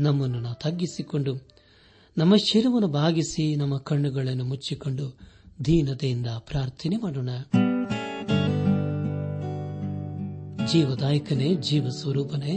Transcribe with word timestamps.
ನಮ್ಮನ್ನು 0.00 0.40
ನಾವು 0.40 0.54
ತಗ್ಗಿಸಿಕೊಂಡು, 0.54 1.48
ನಮ್ಮ 2.18 2.36
ಶಿರವನ್ನು 2.36 2.88
ಭಾಗಿಸಿ 2.88 3.56
ನಮ್ಮ 3.56 3.78
ಕಣ್ಣುಗಳನ್ನು 3.78 4.44
ಮುಚ್ಚಿಕೊಂಡು 4.44 5.18
ದೀನತೆಯಿಂದ 5.64 6.26
ಪ್ರಾರ್ಥನೆ 6.26 6.96
ಮಾಡೋಣ. 6.96 7.30
ಜೀವದಾಯಕನೇ 10.72 11.54
ಜೀವ 11.54 11.88
ಸ್ವರೂಪನೇ 11.88 12.54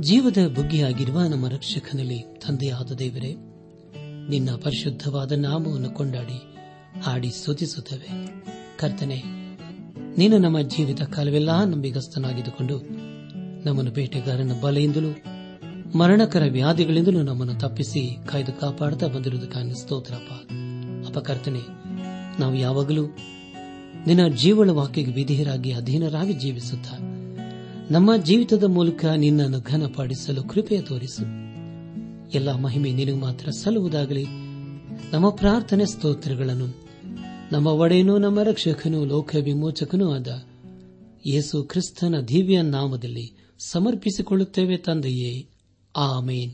ಜೀವದ 0.00 0.38
ಬುಗ್ಗಿಯಾಗಿರುವ 0.54 1.22
ನಮ್ಮ 1.22 1.48
ರಕ್ಷಕನಲ್ಲಿ 1.48 2.20
ತಂದೆಯಾದ 2.46 2.92
ದೇವರೇ, 2.92 3.32
ನಿನ್ನ 4.28 4.50
ಪರಿಶುದ್ಧವಾದ 4.62 5.32
ನಾಮವನ್ನು 5.32 5.90
ಕೊಂಡಾಡಿ, 5.90 6.38
ಹಾಡಿ 7.02 7.30
ಸ್ತುತಿಸುತ್ತೇವೆ. 7.30 8.08
ಕರ್ತನೆ, 8.78 9.18
ನೀನು 10.18 10.38
ನಮ್ಮ 10.38 10.60
ಜೀವಿತ 10.60 11.02
ಕಾಲವೆಲ್ಲ 11.02 11.64
ನಂಬಿಗಸ್ತನಾಗಿದ್ದುಕೊಂಡು, 11.64 12.78
ನಮ್ಮನ್ನು 13.64 13.90
ಬೇಟೆಗಾರನ 13.90 14.60
ಬಲೆಯಿಂದಲೂ 14.60 15.39
ಮರಣಕರ 15.94 16.42
ವ್ಯಾಧಿಗಳಿಂದಲೂ 16.50 17.22
ನಮ್ಮನ್ನು 17.22 17.54
ತಪ್ಪಿಸಿ 17.54 18.16
ಕಾಯ್ದು 18.26 18.60
ಕಾಪಾಡುತ್ತಾ 18.60 19.06
ಬಂದಿರುವುದಕ್ಕಾಗಿ 19.06 19.74
ಸ್ತೋತ್ರಪ್ಪ 19.74 20.32
ಅಪಕರ್ತನೆ 21.08 21.58
ನಾವು 22.40 22.54
ಯಾವಾಗಲೂ 22.54 23.06
ನಿನ್ನ 24.06 24.28
ಜೀವಳ 24.28 24.70
ವಾಕ್ಯಕ್ಕೆ 24.70 25.12
ವಿಧಿಯರಾಗಿ, 25.12 25.72
ಅಧೀನರಾಗಿ 25.72 26.32
ಜೀವಿಸುತ್ತಾ 26.32 26.96
ನಮ್ಮ 27.90 28.16
ಜೀವಿತದ 28.16 28.64
ಮೂಲಕ 28.64 29.04
ನಿನ್ನನ್ನು 29.04 29.60
ಘನಪಡಿಸಲು 29.60 30.42
ಕೃಪೆ 30.42 30.80
ತೋರಿಸು. 30.80 31.22
ಎಲ್ಲ 32.34 32.54
ಮಹಿಮೆ 32.56 32.92
ನಿನಗೆ 32.92 33.16
ಮಾತ್ರ 33.16 33.50
ಸಲ್ಲುವುದಾಗಲಿ. 33.50 34.24
ನಮ್ಮ 35.12 35.30
ಪ್ರಾರ್ಥನೆ 35.30 35.86
ಸ್ತೋತ್ರಗಳನ್ನು 35.86 36.88
ನಮ್ಮ 37.52 37.66
ಒಡೆಯನೂ, 37.66 38.18
ನಮ್ಮ 38.18 38.42
ರಕ್ಷಕನೂ 38.42 39.04
ಲೋಕ 39.04 39.36
ವಿಮೋಚಕನೂ 39.42 40.12
ಆದ 40.12 40.42
ಯೇಸು 41.26 41.62
ಕ್ರಿಸ್ತನ 41.62 42.20
ದಿವ್ಯ 42.20 42.62
ನಾಮದಲ್ಲಿ 42.62 43.54
ಸಮರ್ಪಿಸಿಕೊಳ್ಳುತ್ತೇವೆ 43.58 44.76
ತಂದೆಯೇ. 44.76 45.49
ఆమెన్. 45.96 46.50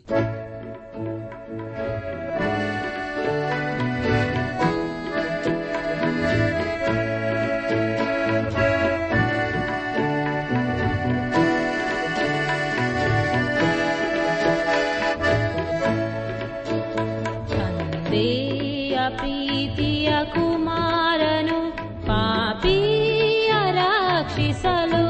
ప్రీతియ 19.21 20.25
కుమారను 20.25 21.73
పాపీయ 22.09 23.51
రాక్షిసలు 23.51 25.07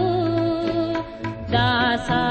దాసా 1.53 2.23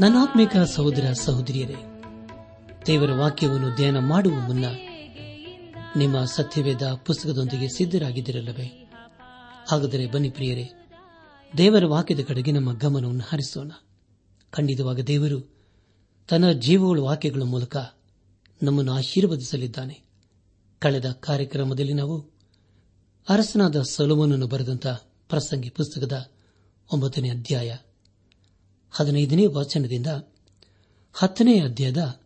ನನ್ನಾತ್ಮಿಕ 0.00 0.56
ಸಹೋದರ 0.56 1.12
ಸಹೋದರಿಯರೇ, 1.12 1.74
ದೇವರ 2.86 3.10
ವಾಕ್ಯವನ್ನು 3.12 3.76
ಧ್ಯಾನ 3.76 3.98
ಮಾಡುವ 3.98 4.34
ಮುನ್ನ 4.34 4.64
ನಿಮ್ಮ 5.96 6.24
ಸತ್ಯವೇದ 6.24 6.82
ಪುಸ್ತಕದೊಂದಿಗೆ 7.04 7.68
ಸಿದ್ದರಾಗಿದ್ದಿರಲ್ಲವೇ 7.68 8.90
ಹಾಗಾದರೆ 9.68 10.06
ಬನ್ನಿ 10.06 10.30
ಪ್ರಿಯರೇ, 10.30 10.70
ದೇವರ 11.58 11.84
ವಾಕ್ಯದ 11.86 12.20
ಕಡೆಗೆ 12.28 12.52
ನಮ್ಮ 12.52 12.72
ಗಮನವನ್ನು 12.72 13.24
ಹರಿಸೋಣ. 13.28 13.70
ಖಂಡಿತವಾಗ 14.50 15.00
ದೇವರು 15.00 15.54
ತನ್ನ 16.28 16.52
ಜೀವಗಳ 16.52 16.98
ವಾಕ್ಯಗಳ 16.98 17.42
ಮೂಲಕ 17.42 17.76
ನಮ್ಮನ್ನು 18.62 18.92
ಆಶೀರ್ವದಿಸಲಿದ್ದಾನೆ. 18.92 20.02
ಕಳೆದ 20.78 21.10
ಕಾರ್ಯಕ್ರಮದಲ್ಲಿ 21.10 21.92
ನಾವು 21.92 22.30
ಅರಸನಾದ 23.28 23.82
ಸೊಲೋಮನನ್ನು 23.82 24.46
ಬರೆದಂತಹ 24.46 25.02
ಪ್ರಸಂಗಿ 25.28 25.70
ಪುಸ್ತಕದ 25.70 26.30
ಒಂಬತ್ತನೇ 26.92 27.30
ಅಧ್ಯಾಯ 27.30 27.76
ಹದಿನೈದನೇ 28.90 29.46
ವಚನದಿಂದ 29.46 30.06
ಹತ್ತನೇ 31.12 31.60
ಅಧ್ಯಾಯದ 31.60 32.20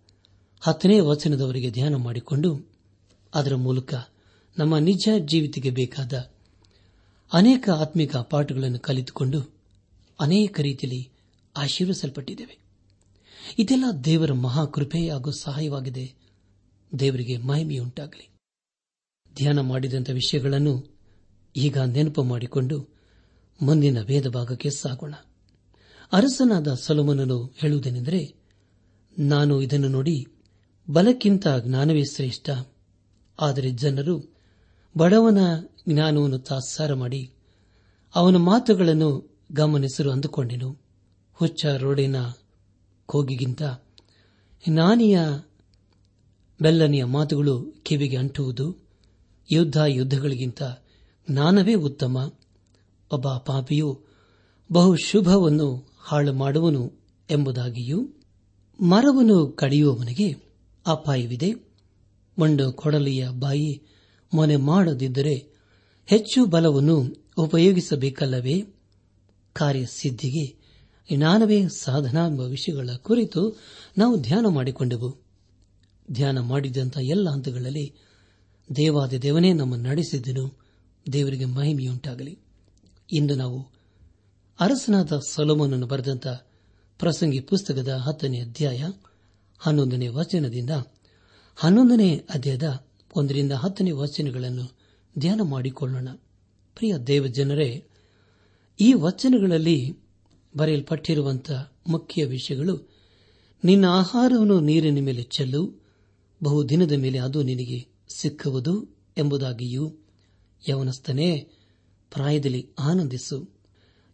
ಹತ್ತನೇ 0.61 1.01
ವಚನದವರೆಗೆ 1.01 1.71
ಧ್ಯಾನ 1.71 1.95
ಮಾಡಿಕೊಂಡು 1.95 2.73
ಅದರ 3.35 3.55
ಮೂಲಕ 3.55 3.95
ನಮ್ಮ 4.59 4.79
ನಿಜ 4.79 5.09
ಜೀವಿತಕ್ಕೆ 5.19 5.71
ಬೇಕಾದ 5.71 6.31
ಅನೇಕ 7.33 7.69
ಆತ್ಮಿಕ 7.71 8.17
ಪಾಠಗಳನ್ನು 8.17 8.79
ಕಲಿತುಕೊಂಡು 8.79 9.55
ಅನೇಕ 10.21 10.61
ರೀತಿಯಲ್ಲಿ 10.61 11.11
ಆಶೀರ್ವಿಸಲ್ಪಟ್ಟಿದ್ದೇವೆ. 11.57 12.59
ಇದೆಲ್ಲ 13.59 13.85
ದೇವರ 14.05 14.33
ಮಹಾಕೃಪೆ 14.33 15.11
ಹಾಗೂ 15.11 15.31
ಸಹಾಯವಾಗಿದೆ. 15.31 16.15
ದೇವರಿಗೆ 16.99 17.37
ಮಹಿಮೆಯುಂಟಾಗಲಿ. 17.37 18.29
ಧ್ಯಾನ 19.37 19.61
ಮಾಡಿದಂಥ 19.61 20.11
ವಿಷಯಗಳನ್ನು 20.11 20.99
ಈಗ 21.57 21.79
ನೆನಪು 21.79 22.23
ಮಾಡಿಕೊಂಡು 22.23 22.89
ಮುಂದಿನ 23.63 24.01
ವೇದ 24.01 24.27
ಭಾಗಕ್ಕೆ 24.27 24.71
ಸಾಗೋಣ. 24.71 25.15
ಅರಸನಾದ 26.15 26.75
ಸೊಲೊಮನನು 26.75 27.55
ಹೇಳುವುದೇನೆಂದರೆ, 27.57 28.35
ನಾನು 29.19 29.63
ಇದನ್ನು 29.63 29.89
ನೋಡಿ 29.89 30.27
ಬಲಕ್ಕಿಂತ 30.93 31.47
ಜ್ಞಾನವೇ 31.65 32.03
ಶ್ರೇಷ್ಠ. 32.05 32.51
ಆದರೆ 33.41 33.71
ಜನರು 33.71 34.35
ಬಡವನ 34.99 35.39
ಜ್ಞಾನವನ್ನು 35.89 36.39
ತಾತ್ಸಾರ 36.39 36.95
ಮಾಡಿ 36.95 37.31
ಅವನ 38.15 38.37
ಮಾತುಗಳನ್ನು 38.37 39.39
ಗಮನಿಸಲು 39.53 40.11
ಅಂದುಕೊಂಡೆನು. 40.11 40.79
ಹುಚ್ಚ 41.33 41.67
ರೋಡಿನ 41.67 42.17
ಕೋಗಿಗಿಂತ 43.07 43.63
ನಾನಿಯ 44.69 45.21
ಬೆಲ್ಲನೆಯ 46.61 47.05
ಮಾತುಗಳು 47.05 47.75
ಕಿವಿಗೆ 47.83 48.17
ಅಂಟುವುದು 48.17 48.77
ಯುದ್ಧ 49.51 49.77
ಯುದ್ಧಗಳಿಗಿಂತ 49.87 50.63
ಜ್ಞಾನವೇ 51.31 51.75
ಉತ್ತಮ. 51.75 52.33
ಒಬ್ಬ 53.13 53.29
ಪಾಪಿಯು 53.29 54.01
ಬಹು 54.73 54.97
ಶುಭವನ್ನು 54.97 55.94
ಹಾಳು 56.07 56.33
ಮಾಡುವನು 56.33 56.93
ಎಂಬುದಾಗಿಯೂ 57.31 58.09
ಮರವನ್ನು 58.81 59.47
ಕಡಿಯುವವನಿಗೆ 59.47 60.33
ಅಪಾಯವಿದೆ. 60.87 61.53
ಮಂಡು 62.39 62.73
ಕೊಡಲಿಯ 62.73 63.29
ಬಾಯಿ 63.39 63.83
ಮೊನೆ 64.35 64.57
ಮಾಡದಿದ್ದರೆ 64.57 65.55
ಹೆಚ್ಚು 66.07 66.47
ಬಲವನ್ನು 66.47 67.27
ಉಪಯೋಗಿಸಬೇಕಲ್ಲವೇ? 67.39 68.65
ಕಾರ್ಯಸಿದ್ಧಿಗೆ 69.53 70.65
ಜ್ಞಾನವೇ 71.17 71.69
ಸಾಧನ 71.69 72.17
ಎಂಬ 72.17 72.41
ವಿಷಯಗಳ 72.41 72.91
ಕುರಿತು 72.97 73.61
ನಾವು 73.99 74.21
ಧ್ಯಾನ 74.21 74.47
ಮಾಡಿಕೊಂಡೆವು. 74.47 75.23
ಧ್ಯಾನ 76.13 76.41
ಮಾಡಿದಂಥ 76.41 76.99
ಎಲ್ಲ 76.99 77.31
ಹಂತಗಳಲ್ಲಿ 77.31 77.95
ದೇವಾದ 78.77 79.13
ದೇವನೇ 79.13 79.53
ನಮ್ಮನ್ನು 79.53 79.89
ನಡೆಸಿದ್ದನು. 79.89 80.61
ದೇವರಿಗೆ 81.13 81.45
ಮಹಿಮೆಯುಂಟಾಗಲಿ. 81.45 82.39
ಇಂದು 83.13 83.35
ನಾವು 83.35 83.84
ಅರಸನಾದ 84.61 85.19
ಸೊಲೋಮನನ್ನು 85.19 85.87
ಬರೆದಂತ 85.87 86.27
ಪ್ರಸಂಗಿ 86.99 87.41
ಪುಸ್ತಕದ 87.41 87.89
ಹತ್ತನೇ 87.89 88.41
ಅಧ್ಯಾಯ 88.41 88.85
ಹನ್ನೊಂದನೇ 89.59 90.09
ವಚನದಿಂದ 90.09 90.71
ಹನ್ನೊಂದನೇ 91.57 92.17
ಅಧ್ಯಾಯದ 92.17 92.85
ಒಂದರಿಂದ 93.17 93.53
ಹತ್ತನೇ 93.53 93.91
ವಚನಗಳನ್ನು 93.91 94.77
ಧ್ಯಾನ 95.19 95.41
ಮಾಡಿಕೊಳ್ಳೋಣ. 95.43 96.09
ಪ್ರಿಯ 96.75 96.97
ದೇವಜನರೇ, 96.97 97.85
ಈ 98.81 98.93
ವಚನಗಳಲ್ಲಿ 98.93 99.97
ಬರೆಯಲ್ಪಟ್ಟಿರುವಂತಹ 100.57 101.73
ಮುಖ್ಯ 101.89 102.25
ವಿಷಯಗಳು, 102.25 102.91
ನಿನ್ನ 103.65 103.85
ಆಹಾರವನ್ನು 103.85 104.61
ನೀರಿನ 104.61 105.05
ಮೇಲೆ 105.05 105.23
ಚೆಲ್ಲು 105.23 105.85
ಬಹುದಿನದ 106.43 106.93
ಮೇಲೆ 106.93 107.19
ಅದು 107.19 107.43
ನಿನಗೆ 107.43 107.87
ಸಿಕ್ಕುವುದು 108.15 108.97
ಎಂಬುದಾಗಿಯೂ, 109.19 109.95
ಯವನಸ್ಥನೇ, 110.69 111.49
ಪ್ರಾಯದಲ್ಲಿ 112.11 112.69
ಆನಂದಿಸು. 112.79 113.54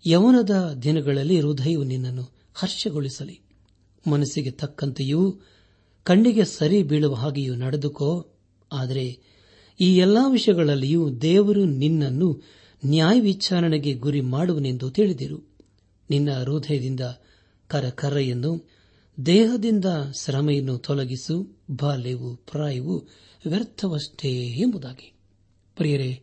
ಯವನದ 0.07 0.79
ದಿನಗಳಲ್ಲಿ 0.83 1.41
ಹೃದಯವು 1.41 1.85
ನಿನ್ನನ್ನು 1.85 2.23
ಹರ್ಷಗೊಳಿಸಲಿ. 2.55 3.41
ಮನಸ್ಸಿಗೆ 4.11 4.51
ತಕ್ಕಂತೆಯೂ 4.51 5.41
ಕಣ್ಣಿಗೆ 6.03 6.45
ಸರಿ 6.45 6.83
ಬೀಳುವ 6.83 7.15
ಹಾಗೆಯೂ 7.15 7.55
ನಡೆದುಕೋ. 7.55 8.29
ಆದರೆ 8.73 9.19
ಈ 9.81 9.97
ಎಲ್ಲಾ 9.97 10.29
ವಿಷಯಗಳಲ್ಲಿಯೂ 10.29 11.11
ದೇವರು 11.11 11.65
ನಿನ್ನನ್ನು 11.65 12.43
ನ್ಯಾಯ 12.87 13.21
ವಿಚಾರಣೆಗೆ 13.21 13.95
ಗುರಿ 13.95 14.21
ಮಾಡುವನೆಂದು 14.21 14.91
ತಿಳಿದಿರು. 14.91 15.57
ನಿನ್ನ 16.11 16.33
ಹೃದಯದಿಂದ 16.33 17.01
ಕರಕರೆಯನ್ನು, 17.67 18.71
ದೇಹದಿಂದ 19.27 19.85
ಶ್ರಮೆಯನ್ನು 20.15 20.79
ತೊಲಗಿಸು. 20.79 21.59
ಬಾಲ್ಯವು, 21.71 22.37
ಪ್ರಾಯವು 22.37 22.99
ವ್ಯರ್ಥವಷ್ಟೇ 23.47 24.47
ಎಂಬುದಾಗಿ. 24.47 25.13
ಪ್ರಿಯರೇ, 25.77 26.23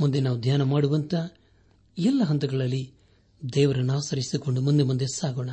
ಮುಂದೆ 0.00 0.20
ನಾವು 0.20 0.40
ಧ್ಯಾನ 0.40 0.62
ಮಾಡುವಂತ 0.62 1.14
ಎಲ್ಲ 1.98 2.22
ಹಂತಗಳಲ್ಲಿ 2.22 2.95
ದೇವರನ್ನು 3.52 3.92
ಆಚರಿಸಿಕೊಂಡು 3.92 4.60
ಮುಂದೆ 4.60 4.84
ಮುಂದೆ 4.84 5.06
ಸಾಗೋಣ. 5.06 5.50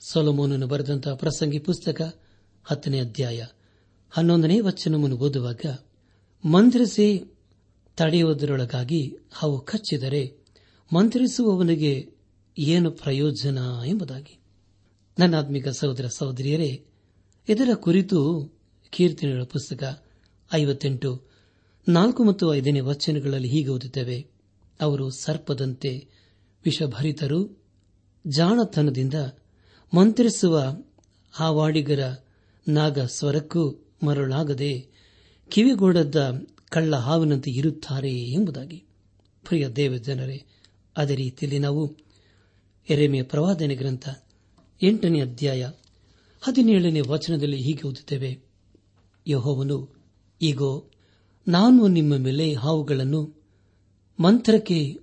ಸೊಲಮೋನನ್ನು 0.00 0.66
ಬರೆದಂತಹ 0.66 1.14
ಪ್ರಸಂಗಿ 1.14 1.58
ಪುಸ್ತಕ 1.58 2.20
ಹತ್ತನೇ 2.64 3.00
ಅಧ್ಯಾಯ 3.00 3.44
ಹನ್ನೊಂದನೇ 4.10 4.60
ವಚನವನ್ನು 4.60 5.16
ಓದುವಾಗ, 5.16 5.60
ಮಂತ್ರಿಸಿ 6.44 7.36
ತಡೆಯುವುದರೊಳಗಾಗಿ 7.96 9.16
ಅವು 9.42 9.60
ಕಚ್ಚಿದರೆ 9.60 10.36
ಮಂತ್ರಿಸುವವನಿಗೆ 10.94 12.10
ಏನು 12.58 12.90
ಪ್ರಯೋಜನ 12.90 13.58
ಎಂಬುದಾಗಿ. 13.86 14.38
ನನ್ನ 15.18 15.38
ಆತ್ಮಿಕ 15.38 15.68
ಸಹೋದರ 15.68 16.06
ಸಹೋದರಿಯರೇ, 16.06 16.84
ಇದರ 17.48 17.68
ಕುರಿತು 17.74 18.50
ಕೀರ್ತನೆಗಳ 18.90 19.42
ಪುಸ್ತಕ 19.42 20.02
ಐವತ್ತೆಂಟು, 20.52 21.22
ನಾಲ್ಕು 21.88 22.24
ಮತ್ತು 22.24 22.54
ಐದನೇ 22.54 22.80
ವಚನಗಳಲ್ಲಿ 22.80 23.48
ಹೀಗೆ 23.48 23.68
ಓದುತ್ತವೆ, 23.68 24.26
ಅವರು 24.80 25.10
ಸರ್ಪದಂತೆ 25.10 26.22
ವಿಷಭರಿತರು 26.64 27.62
ಜಾಣತನದಿಂದ 28.26 29.14
ಮಂತ್ರಿಸುವ 29.96 30.76
ಹಾವಾಡಿಗರ 31.32 32.00
ವಾಡಿಗರ 32.00 32.16
ನಾಗ 32.68 32.98
ಸ್ವರಕ್ಕೂ 32.98 33.86
ಮರಳಾಗದೆ 34.06 34.86
ಕಿವಿಗೊಡದ 35.48 36.46
ಕಳ್ಳ 36.68 36.96
ಹಾವಿನಂತೆ 36.96 37.50
ಇರುತ್ತಾರೆ 37.50 38.14
ಎಂಬುದಾಗಿ. 38.14 38.84
ಪ್ರಿಯ 39.48 39.68
ದೇವ 39.68 39.96
ಜನರೇ 39.96 40.44
ಅದೇ 40.96 41.14
ರೀತಿಯಲ್ಲಿ 41.14 41.58
ನಾವು 41.58 41.96
ಎರೆಮೆಯ 42.90 43.22
ಪ್ರವಾದನೆ 43.22 43.74
ಗ್ರಂಥ 43.74 44.08
ಎಂಟನೇ 44.82 45.20
ಅಧ್ಯಾಯ 45.20 45.70
ಹದಿನೇಳನೇ 46.40 47.00
ವಚನದಲ್ಲಿ 47.00 47.56
ಹೀಗೆ 47.56 47.88
ಓದುತ್ತೇವೆ. 47.88 48.40
ಯಹೋವನು 49.28 49.88
ಈಗೋ 50.42 50.90
ನಾನು 51.48 51.86
ನಿಮ್ಮ 51.86 52.16
ಮೇಲೆ 52.16 52.54
ಹಾವುಗಳನ್ನು 52.54 53.42
ಮಂತ್ರಕ್ಕೆ 54.20 55.01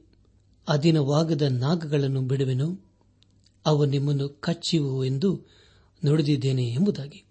ಅಧೀನವಾಗದ 0.69 1.41
ನಾಗಗಳನ್ನು 1.41 2.21
ಬಿಡುವೆನು. 2.21 2.79
ಅವು 3.65 3.85
ನಿಮ್ಮನ್ನು 3.85 4.29
ಕಚ್ಚಿವು 4.29 5.05
ಎಂದು 5.05 5.47
ನುಡಿದಿದ್ದೇನೆ 6.05 6.63
ಎಂಬುದಾಗಿ. 6.63 7.23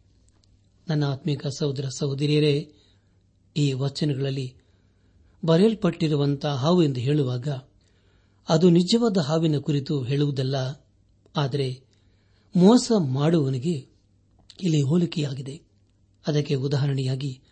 ನನ್ನ 0.89 1.05
ಆತ್ಮಿಕ 1.05 1.47
ಸಹೋದರ 1.47 1.85
ಸಹೋದರಿಯರೇ, 1.89 2.73
ಈ 3.57 3.73
ವಚನಗಳಲ್ಲಿ 3.73 4.55
ಬರೆಯಲ್ಪಟ್ಟಿರುವಂತಹ 5.45 6.55
ಹಾವು 6.55 6.83
ಎಂದು 6.83 7.01
ಹೇಳುವಾಗ 7.01 7.49
ಅದು 8.49 8.71
ನಿಜವಾದ 8.71 9.17
ಹಾವಿನ 9.19 9.59
ಕುರಿತು 9.59 10.03
ಹೇಳುವುದಲ್ಲ, 10.03 10.57
ಆದರೆ 11.37 11.83
ಮೋಸ 12.57 12.93
ಮಾಡುವವನಿಗೆ 12.99 13.75
ಇಲ್ಲಿ 14.63 14.83
ಹೋಲಿಕೆಯಾಗಿದೆ. 14.83 15.63
ಅದಕ್ಕೆ 16.27 16.55
ಉದಾಹರಣೆಯಾಗಿ 16.55 17.43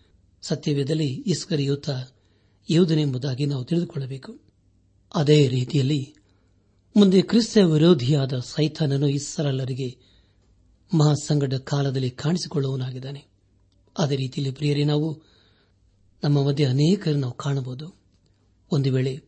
ಸತ್ಯವೇದಲ್ಲಿ 0.42 1.10
ಇಸ್ಕರಿಯುತ್ತ 1.26 1.90
ಯೋಧನೆಂಬುದಾಗಿ 2.70 3.46
ನಾವು 3.46 3.64
ತಿಳಿದುಕೊಳ್ಳಬೇಕು. 3.64 4.45
ಅದೇ 5.14 5.48
ರೀತಿಯಲ್ಲಿ 5.48 6.14
ಮುಂದೆ 6.96 7.22
ಕ್ರಿಸ್ತ 7.22 7.58
ವಿರೋಧಿಯಾದ 7.58 8.32
ಸೈತಾನನು 8.38 9.08
ಇಸ್ಸರಲ್ಲರಿಗೆ 9.08 9.98
ಮಹಾಸಂಗಡ 10.96 11.54
ಕಾಲದಲ್ಲಿ 11.54 12.10
ಕಾಣಿಸಿಕೊಳ್ಳುವನಾಗಿದ್ದಾನೆ 12.10 13.24
ಅದೇ 13.98 14.16
ರೀತಿಯಲ್ಲಿ 14.16 14.54
ಪ್ರಿಯರೇ, 14.54 14.84
ನಾವು 14.84 15.22
ನಮ್ಮ 16.24 16.46
ಮಧ್ಯೆ 16.46 16.66
ಅನೇಕರು 16.66 17.16
ನಾವು 17.16 17.32
ಕಾಣಬಹುದು. 17.32 17.96
ಒಂದು 18.72 18.92
ವೇಳೆ 18.92 19.22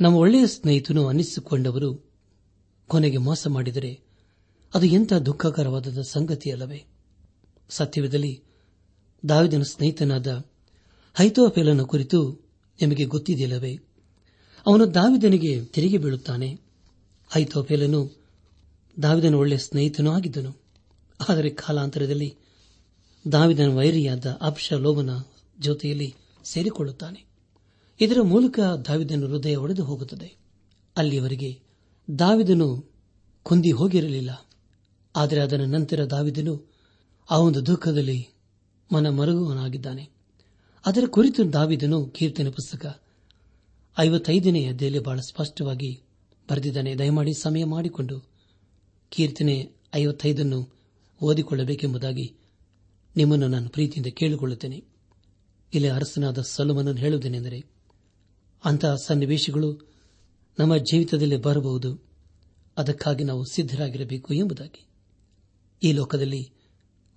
ನಮ್ಮ 0.00 0.16
ಒಳ್ಳೆಯ 0.16 0.46
ಸ್ನೇಹಿತನು 0.46 1.06
ಅನ್ನಿಸಿಕೊಂಡವರು 1.06 2.10
ಕೊನೆಗೆ 2.86 3.16
ಮೋಸ 3.16 3.46
ಮಾಡಿದರೆ 3.46 4.00
ಅದು 4.74 4.86
ಎಂಥ 4.86 5.12
ದುಃಖಕರವಾದ 5.12 6.00
ಸಂಗತಿಯಲ್ಲವೇ? 6.00 6.84
ಸತ್ಯವಿದಲ್ಲಿ 7.68 8.42
ದಾವಿದನ 9.28 9.62
ಸ್ನೇಹಿತನಾದ 9.62 10.44
ಹೈತೋಫೆಲನ 11.14 11.82
ಕುರಿತು 11.82 12.32
ನಿಮಗೆ 12.80 13.04
ಗೊತ್ತಿದೆಯಲ್ಲವೇ? 13.04 13.85
ಅವನು 14.66 14.94
ದಾವಿದನಿಗೆ 14.94 15.64
ತಿರುಗಿ 15.64 15.98
ಬೀಳುತ್ತಾನೆ. 15.98 16.60
ಐತೋಪೇಲನು 17.36 18.10
ದಾವಿದನ 19.02 19.34
ಒಳ್ಳೆಯ 19.34 19.58
ಸ್ನೇಹಿತನೂ 19.58 20.12
ಆಗಿದ್ದನು. 20.12 20.56
ಆದರೆ 21.28 21.50
ಕಾಲಾಂತರದಲ್ಲಿ 21.50 22.34
ದಾವಿದನ 23.32 23.74
ವೈರಿಯಾದ 23.74 24.38
ಅಬ್ಷಲೋಮನ 24.40 25.10
ಜೊತೆಯಲ್ಲಿ 25.60 26.14
ಸೇರಿಕೊಳ್ಳುತ್ತಾನೆ. 26.44 27.24
ಇದರ 28.00 28.16
ಮೂಲಕ 28.22 28.60
ದಾವಿದನ 28.60 29.26
ಹೃದಯ 29.26 29.56
ಒಡೆದು 29.56 29.84
ಹೋಗುತ್ತದೆ. 29.84 30.36
ಅಲ್ಲಿಯವರೆಗೆ 30.96 31.60
ದಾವಿದನು 32.18 32.94
ಕುಂದಿ 33.42 33.70
ಹೋಗಿರಲಿಲ್ಲ. 33.70 34.46
ಆದರೆ 35.16 35.40
ಅದರ 35.40 35.56
ನಂತರ 35.56 36.04
ದಾವಿದನು 36.04 36.72
ಆ 37.30 37.38
ಒಂದು 37.38 37.66
ದುಃಖದಲ್ಲಿ 37.66 38.28
ಮನ 38.92 39.08
ಮರುಗುವನಾಗಿದ್ದಾನೆ 39.08 40.10
ಅದರ 40.86 41.04
ಕುರಿತು 41.10 41.52
ದಾವಿದನು 41.52 42.06
ಕೀರ್ತನೆ 42.06 42.50
ಪುಸ್ತಕ 42.50 43.02
ಐವತ್ತೈದನೇ 43.98 44.66
ಅಧ್ಯಾಯಲ್ಲಿ 44.66 44.98
ಬಹಳ 44.98 45.20
ಸ್ಪಷ್ಟವಾಗಿ 45.20 46.02
ಬರೆದಿದ್ದಾನೆ. 46.50 46.94
ದಯಮಾಡಿ 46.94 47.32
ಸಮಯ 47.42 47.64
ಮಾಡಿಕೊಂಡು 47.64 48.20
ಕೀರ್ತನೆ 49.08 49.72
ಐವತ್ತೈದನ್ನು 49.94 50.74
ಓದಿಕೊಳ್ಳಬೇಕೆಂಬುದಾಗಿ 51.22 52.34
ನಿಮ್ಮನ್ನು 53.16 53.48
ನಾನು 53.48 53.68
ಪ್ರೀತಿಯಿಂದ 53.68 54.12
ಕೇಳಿಕೊಳ್ಳುತ್ತೇನೆ. 54.12 54.84
ಇಲ್ಲಿ 55.74 55.88
ಅರಸನಾದ 55.88 56.40
ಸಲುಮನನ್ನು 56.40 57.00
ಹೇಳುವುದೇನೆಂದರೆ, 57.00 57.64
ಅಂತಹ 58.64 58.94
ಸನ್ನಿವೇಶಗಳು 58.94 59.92
ನಮ್ಮ 60.58 60.76
ಜೀವಿತದಲ್ಲಿ 60.76 61.36
ಬರಬಹುದು. 61.36 62.02
ಅದಕ್ಕಾಗಿ 62.76 63.24
ನಾವು 63.24 63.44
ಸಿದ್ಧರಾಗಿರಬೇಕು 63.44 64.34
ಎಂಬುದಾಗಿ. 64.34 64.86
ಈ 65.82 65.92
ಲೋಕದಲ್ಲಿ 65.92 66.50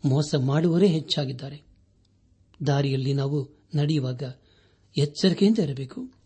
ಮೋಸ 0.05 0.35
ಮಾಡುವರೇ 0.35 0.87
ಹೆಚ್ಚಾಗಿದ್ದಾರೆ. 0.87 1.61
ದಾರಿಯಲ್ಲಿ 2.67 3.13
ನಾವು 3.13 3.49
ನಡೆಯುವಾಗ 3.75 4.23
ಎಚ್ಚರಿಕೆಯಿಂದ 4.97 5.59
ಇರಬೇಕು. 5.59 6.18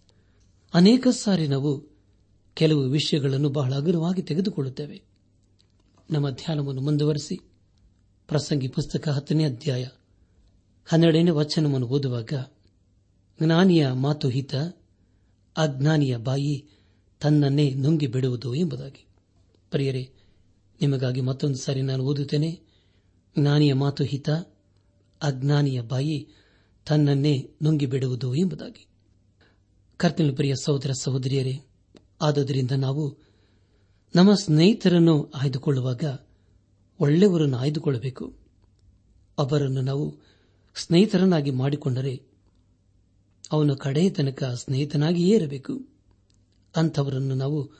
ಅನೇಕ 0.74 1.08
ಸಾರಿ 1.08 1.48
ನಾವು 1.48 1.88
ಕೆಲವು 2.54 2.82
ವಿಷಯಗಳನ್ನು 2.82 3.50
ಬಹಳ 3.50 3.74
ಅಗುರವಾಗಿ 3.76 4.22
ತೆಗೆದುಕೊಳ್ಳುತ್ತೇವೆ. 4.22 5.02
ನಮ್ಮ 6.12 6.30
ಧ್ಯಾನವನ್ನು 6.30 6.82
ಮುಂದುವರೆಸಿ, 6.82 7.40
ಪ್ರಸಂಗಿ 8.28 8.68
ಪುಸ್ತಕ 8.68 9.10
ಹತ್ತನೇ 9.10 9.44
ಅಧ್ಯಾಯ 9.44 9.88
ಹನ್ನೆರಡನೇ 10.86 11.32
ವಚನವನ್ನು 11.32 11.88
ಓದುವಾಗ, 11.88 12.34
ಜ್ಞಾನಿಯ 13.44 13.92
ಮಾತು 13.92 14.30
ಅಜ್ಞಾನಿಯ 15.58 16.18
ಬಾಯಿ 16.18 16.66
ತನ್ನನ್ನೇ 17.22 17.74
ನುಂಗಿ 17.74 18.08
ಬಿಡುವುದು 18.08 18.56
ಎಂಬುದಾಗಿ. 18.56 19.06
ಪ್ರಿಯರೇ, 19.72 20.14
ನಿಮಗಾಗಿ 20.82 21.22
ಮತ್ತೊಂದು 21.22 21.58
ಸಾರಿ 21.58 21.82
ನಾನು 21.82 22.04
ಓದುತ್ತೇನೆ, 22.04 22.62
ಜ್ಞಾನಿಯ 23.40 23.74
ಮಾತು 23.74 24.04
ಹಿತ, 24.04 24.30
ಅಜ್ಞಾನಿಯ 25.22 25.82
ಬಾಯಿ 25.82 26.28
ತನ್ನನ್ನೇ 26.86 27.50
ನುಂಗಿ 27.64 27.86
ಬಿಡುವುದು 27.86 28.36
ಎಂಬುದಾಗಿ. 28.36 28.88
ಕರ್ತನ 29.98 30.30
ಪ್ರಿಯ 30.36 30.56
ಸಹೋದರ 30.56 30.92
ಸಹೋದರಿಯರೇ, 30.92 31.60
ಆದ್ದರಿಂದ 32.22 32.72
ನಾವು 32.72 33.18
ನಮ್ಮ 34.16 34.34
ಸ್ನೇಹಿತರನ್ನು 34.34 35.32
ಆಯ್ದುಕೊಳ್ಳುವಾಗ 35.36 36.04
ಒಳ್ಳೆಯವರನ್ನು 37.00 37.58
ಆಯ್ದುಕೊಳ್ಳಬೇಕು. 37.58 38.34
ಅವರನ್ನು 39.38 39.82
ನಾವು 39.82 40.16
ಸ್ನೇಹಿತರನ್ನಾಗಿ 40.76 41.52
ಮಾಡಿಕೊಂಡರೆ 41.52 42.22
ಅವನು 43.52 43.76
ಕಡೆಯ 43.76 44.10
ತನಕ 44.10 44.44
ಸ್ನೇಹಿತನಾಗಿಯೇ 44.44 45.36
ಇರಬೇಕು. 45.36 45.88
ಅಂಥವರನ್ನು 46.76 47.36
ನಾವು 47.36 47.72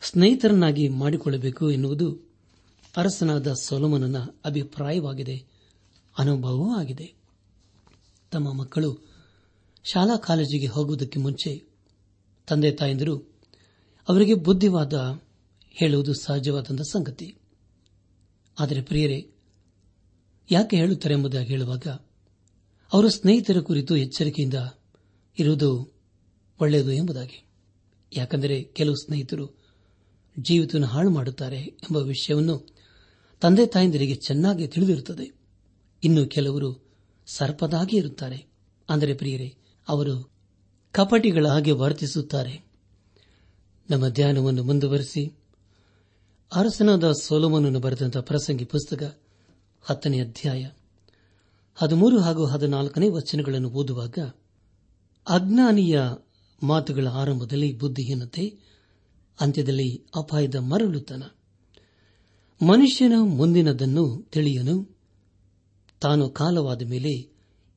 ಸ್ನೇಹಿತರನ್ನಾಗಿ 0.00 0.88
ಮಾಡಿಕೊಳ್ಳಬೇಕು 0.88 1.70
ಎನ್ನುವುದು 1.70 2.30
ಅರಸನಾದ 2.96 3.52
ಸೊಲೋಮನನ 3.52 4.16
ಅಭಿಪ್ರಾಯವಾಗಿದೆ 4.44 5.44
ಅನುಭವವೂ 6.18 6.74
ಆಗಿದೆ 6.74 7.14
ತಮ್ಮ 8.30 8.52
ಮಕ್ಕಳು 8.52 9.09
ಶಾಲಾ 9.84 10.16
ಕಾಲೇಜಿಗೆ 10.16 10.66
ಹೋಗುವುದಕ್ಕೆ 10.66 11.18
ಮುಂಚೆ 11.18 11.64
ತಂದೆ 12.46 12.72
ತಾಯಂದಿರು 12.72 13.18
ಅವರಿಗೆ 14.08 14.34
ಬುದ್ಧಿವಾದ 14.34 15.20
ಹೇಳುವುದು 15.70 16.14
ಸಹಜವಾದಂಥ 16.14 16.80
ಸಂಗತಿ. 16.80 17.36
ಆದರೆ 18.58 18.82
ಪ್ರಿಯರೇ, 18.82 19.30
ಯಾಕೆ 20.50 20.76
ಹೇಳುತ್ತಾರೆ 20.76 21.14
ಎಂಬುದಾಗಿ 21.14 21.48
ಹೇಳುವಾಗ 21.48 21.86
ಅವರ 22.92 23.08
ಸ್ನೇಹಿತರ 23.08 23.60
ಕುರಿತು 23.60 23.96
ಎಚ್ಚರಿಕೆಯಿಂದ 23.96 24.54
ಇರುವುದು 25.38 25.92
ಒಳ್ಳೆಯದು 26.60 26.92
ಎಂಬುದಾಗಿ. 26.92 27.44
ಯಾಕೆಂದರೆ 28.16 28.62
ಕೆಲವು 28.62 28.94
ಸ್ನೇಹಿತರು 28.94 29.58
ಜೀವಿತವನ್ನು 30.38 30.88
ಹಾಳು 30.88 31.10
ಮಾಡುತ್ತಾರೆ 31.10 31.60
ಎಂಬ 31.60 31.96
ವಿಷಯವನ್ನು 31.96 32.68
ತಂದೆ 33.40 33.66
ತಾಯಂದಿರಿಗೆ 33.66 34.14
ಚೆನ್ನಾಗಿ 34.14 34.68
ತಿಳಿದಿರುತ್ತದೆ. 34.68 35.34
ಇನ್ನು 36.04 36.26
ಕೆಲವರು 36.26 36.90
ಸರ್ಪದಾಗಿ 37.26 37.96
ಇರುತ್ತಾರೆ. 37.96 38.46
ಅಂದರೆ 38.88 39.14
ಪ್ರಿಯರೇ 39.14 39.56
ಅವರು 39.90 40.30
ಕಪಟಿಗಳ 40.92 41.46
ಹಾಗೆ 41.46 41.72
ವರ್ತಿಸುತ್ತಾರೆ. 41.72 42.64
ನಮ್ಮ 43.90 44.08
ಧ್ಯಾನವನ್ನು 44.08 44.64
ಮುಂದುವರೆಸಿ, 44.64 45.36
ಅರಸನಾದ 46.54 47.12
ಸೋಲೋಮನನ್ನು 47.12 47.80
ಬರೆದಂತಹ 47.80 48.20
ಪ್ರಸಂಗಿ 48.20 48.64
ಪುಸ್ತಕ 48.64 49.18
ಹತ್ತನೇ 49.82 50.20
ಅಧ್ಯಾಯ 50.20 50.68
ಹದಿಮೂರು 51.74 52.20
ಹಾಗೂ 52.20 52.46
ಹದಿನಾಲ್ಕನೇ 52.46 53.08
ವಚನಗಳನ್ನು 53.08 53.70
ಓದುವಾಗ, 53.70 54.18
ಅಜ್ಞಾನಿಯ 55.28 56.00
ಮಾತುಗಳ 56.62 57.08
ಆರಂಭದಲ್ಲಿ 57.08 57.78
ಬುದ್ಧಿಹೀನತೆ 57.78 58.58
ಅಂತ್ಯದಲ್ಲಿ 59.40 60.06
ಅಪಾಯದ 60.16 60.54
ಮರಳುತನ. 60.54 61.22
ಮನುಷ್ಯನ 62.62 63.12
ಮುಂದಿನದನ್ನು 63.22 64.28
ತಿಳಿಯನು, 64.32 64.98
ತಾನು 66.00 66.30
ಕಾಲವಾದ 66.30 66.82
ಮೇಲೆ 66.82 67.14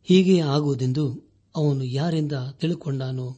ಹೀಗೆ 0.03 0.39
ಆಗುವುದೆಂದು 0.39 1.32
ಅವನು 1.55 1.83
ಯಾರಿಂದ 1.83 2.31
ತಿಳುಕೊಂಡಾನೋ 2.51 3.37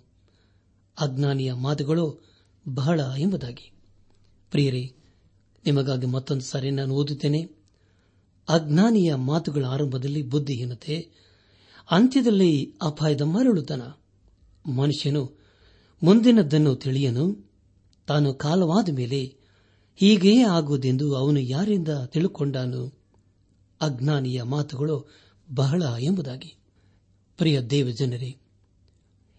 ಅಜ್ಞಾನಿಯ 0.99 1.53
ಮಾತುಗಳು 1.53 2.25
ಬಹಳ 2.67 3.01
ಎಂಬುದಾಗಿ. 3.17 3.71
ಪ್ರಿಯರೇ, 4.51 4.95
ನಿಮಗಾಗಿ 5.65 6.05
ಮತ್ತೊಂದು 6.05 6.45
ಸಾರಿ 6.45 6.71
ನಾನು 6.71 6.95
ಓದುತ್ತೇನೆ. 6.95 7.43
ಅಜ್ಞಾನಿಯ 8.49 9.15
ಮಾತುಗಳ 9.15 9.65
ಆರಂಭದಲ್ಲಿ 9.65 10.21
ಬುದ್ಧಿಹೀನತೆ, 10.21 11.09
ಅಂತ್ಯದಲ್ಲಿ 11.91 12.73
ಅಪಾಯದ 12.81 13.21
ಮರಳುತನ. 13.21 13.81
ಮನುಷ್ಯನು 14.75 15.39
ಮುಂದಿನದ್ದನ್ನು 16.03 16.75
ತಿಳಿಯನು. 16.75 17.51
ತಾನು 18.07 18.33
ಕಾಲವಾದ 18.33 18.89
ಮೇಲೆ 18.89 19.37
ಹೀಗೇ 19.95 20.43
ಆಗುವುದೆಂದು 20.43 21.15
ಅವನು 21.15 21.39
ಯಾರಿಂದ 21.39 21.87
ತಿಳುಕೊಂಡಾನು? 22.05 22.99
ಅಜ್ಞಾನಿಯ 23.81 24.43
ಮಾತುಗಳು 24.43 25.09
ಬಹಳ 25.55 25.83
ಎಂಬುದಾಗಿ. 25.99 26.64
ಪ್ರಿಯ 27.37 27.61
ದೇವ 27.61 27.89
ಜನರೇ 27.89 28.37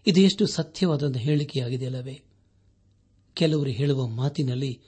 ಇದು 0.07 0.21
ಎಷ್ಟು 0.21 0.47
ಸತ್ಯವಾದ 0.47 1.15
ಹೇಳಿಕೆಯಾಗಿದೆ 1.15 1.85
ಅಲ್ಲವೇ 1.85 2.23
ಕೆಲವರು 3.33 3.69
ಹೇಳುವ 3.69 4.07
ಮಾತಿನಲ್ಲಿ 4.07 4.81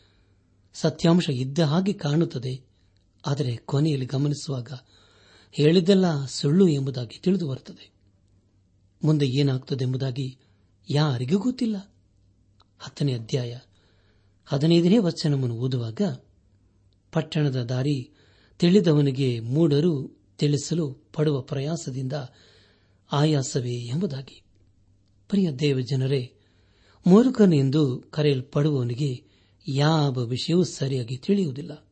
ಸತ್ಯಾಂಶ 0.73 1.29
ಇದ್ದ 1.29 1.59
ಹಾಗೆ 1.59 1.93
ಕಾಣುತ್ತದೆ. 1.93 2.65
ಆದರೆ 3.25 3.55
ಕೊನೆಯಲ್ಲಿ 3.55 4.05
ಗಮನಿಸುವಾಗ 4.05 4.71
ಹೇಳಿದ್ದೆಲ್ಲ 5.51 6.25
ಸುಳ್ಳು 6.25 6.67
ಎಂಬುದಾಗಿ 6.67 7.19
ತಿಳಿದು 7.19 7.49
ಬರುತ್ತದೆ. 7.49 7.91
ಮುಂದೆ 9.03 9.27
ಏನಾಗುತ್ತದೆ 9.27 9.83
ಎಂಬುದಾಗಿ 9.83 10.37
ಯಾರಿಗೂ 10.89 11.39
ಗೊತ್ತಿಲ್ಲ. 11.39 11.93
ಹತ್ತನೇ 12.79 13.13
ಅಧ್ಯಾಯ 13.13 13.59
ಹದಿನೈದನೇ 14.45 14.97
ವಚನವನ್ನು 14.97 15.55
ಓದುವಾಗ 15.55 16.01
ಪಟ್ಟಣದ 17.11 17.63
ದಾರಿ 17.63 18.11
ತಿಳಿದವನಿಗೆ 18.59 19.39
ಮೂಡರು 19.39 20.21
ತಿಳಿಸಲು 20.37 20.93
ಪಡುವ 21.13 21.41
ಪ್ರಯಾಸದಿಂದ 21.41 22.13
ಆಯಾಸವೇ 23.11 23.75
ಎಂಬುದಾಗಿ. 23.75 24.41
ಪ್ರಿಯ 25.29 25.51
ದೇವ 25.51 25.79
ಜನರೇ 25.79 26.33
ಮೂರ್ಖನೆಂದು 27.07 27.97
ಕರೆಯಲ್ಪಡುವವನಿಗೆ 27.97 29.29
ಯಾವ 29.67 30.13
ವಿಷಯವೂ 30.13 30.63
ಸರಿಯಾಗಿ 30.63 31.17
ತಿಳಿಯುವುದಿಲ್ಲ. 31.17 31.85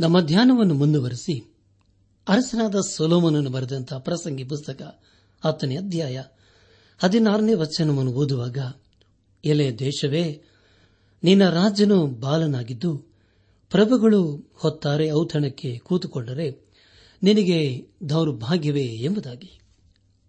ನಮ್ಮ 0.00 0.20
ಧ್ಯಾನವನ್ನು 0.20 0.74
ಮುಂದುವರೆಸಿ, 0.74 1.54
ಅರಸನಾದ 2.28 2.74
ಸೊಲೋಮನನ್ನು 2.80 3.50
ಬರೆದಂತಹ 3.50 3.98
ಪ್ರಸಂಗಿ 3.98 4.44
ಪುಸ್ತಕ 4.44 5.00
ಹತ್ತನೇ 5.44 5.76
ಅಧ್ಯಾಯ 5.76 6.22
ಹದಿನಾರನೇ 6.98 7.54
ವಚನವನ್ನು 7.54 8.12
ಓದುವಾಗ, 8.12 8.58
ಎಲೆ 9.44 9.78
ದೇಶವೇ, 9.78 10.42
ನಿನ್ನ 11.24 11.50
ರಾಜನು 11.50 12.06
ಬಾಲನಾಗಿದ್ದು, 12.06 12.96
ಪ್ರಭುಗಳು 13.70 14.52
ಹೊತ್ತಾರೆ 14.54 15.12
ಔತಣಕ್ಕೆ 15.12 15.78
ಕೂತುಕೊಂಡರೆ 15.78 16.68
ನಿನಗೆ 17.22 17.86
ದೌರ್ಭಾಗ್ಯವೇ 18.08 18.84
ಎಂಬುದಾಗಿ. 18.84 19.61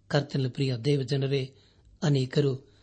ಕರ್ತನ 0.08 0.46
ಪ್ರಿಯ 0.48 0.76
ದೇವಜನರೇ 0.76 1.54
ಅನೇಕರು 2.02 2.74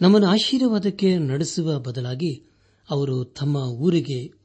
ನಮ್ಮನ್ನು 0.00 0.28
ಆಶೀರ್ವಾದಕ್ಕೆ 0.28 1.18
ನಡೆಸುವ 1.18 1.78
ಬದಲಾಗಿ 1.78 2.44
ಅವರು 2.90 3.24
ತಮ್ಮ 3.24 3.56
ಊರಿಗೆ 3.56 4.40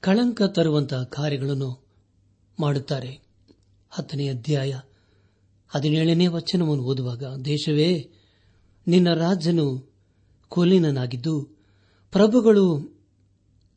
ಕಳಂಕ 0.00 0.42
ತರುವಂತಹ 0.42 1.02
ಕಾರ್ಯಗಳನ್ನು 1.02 1.84
ಮಾಡುತ್ತಾರೆ. 2.60 3.18
ಹತ್ತನೇ 3.90 4.28
ಅಧ್ಯಾಯ 4.28 4.80
ಹದಿನೇಳನೇ 5.68 6.26
ವಚನವನ್ನು 6.26 6.84
ಓದುವಾಗ, 6.84 7.24
ದೇಶವೇ, 7.44 8.10
ನಿನ್ನ 8.86 9.14
ರಾಜನು 9.14 9.92
ಕೊಲಿನನಾಗಿದ್ದು 10.48 11.48
ಪ್ರಭುಗಳು 12.12 12.98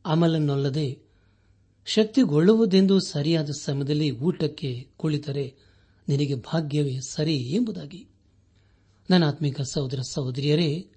ಅಮಲನ್ನೊಲ್ಲದೆ 0.06 1.00
ಶಕ್ತಿಗೊಳ್ಳುವುದೆಂದು 1.86 3.00
ಸರಿಯಾದ 3.00 3.50
ಸಮಯದಲ್ಲಿ 3.62 4.12
ಊಟಕ್ಕೆ 4.12 4.88
ಕುಳಿತರೆ. 4.98 5.73
ನಿನಗೆ 6.10 6.36
ಭಾಗ್ಯವೇ 6.36 7.00
ಸರಿ 7.00 7.36
ಎಂಬುದಾಗಿ. 7.36 8.08
ನನ್ನ 9.10 9.28
ಆತ್ಮಿಕ 9.28 9.62
ಸಹೋದರ 9.62 10.00
ಸಹೋದರಿಯರೇ, 10.02 10.88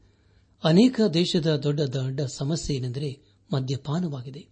ಅನೇಕ 0.65 1.01
ದೇಶದ 1.15 1.57
ದೊಡ್ಡ 1.57 1.81
ದೊಡ್ಡ 1.81 2.21
ಸಮಸ್ಯೆ 2.21 2.77
ಏನೆಂದರೆ 2.77 3.21
ಮದ್ಯಪಾನವಾಗಿದೆ. 3.53 4.47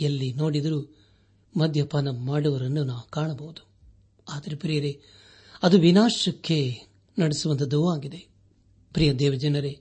ಎಲ್ಲಿ 0.00 0.32
ನೋಡಿದರೂ 0.32 0.96
ಮದ್ಯಪಾನ 1.56 2.10
ಮಾಡುವರನ್ನು 2.10 2.84
ನಾವು 2.84 3.10
ಕಾಣಬಹುದು. 3.10 3.66
ಆದರೆ 4.28 4.56
ಪ್ರಿಯರೇ, 4.56 5.00
ಅದು 5.62 5.78
ವಿನಾಶಕ್ಕೆ 5.78 6.80
ನಡೆಸುವಂಥದ್ದೂ 7.18 7.90
ಆಗಿದೆ. 7.90 8.26
ಪ್ರಿಯ 8.92 9.14
ದೇವಜನರೇ, 9.14 9.80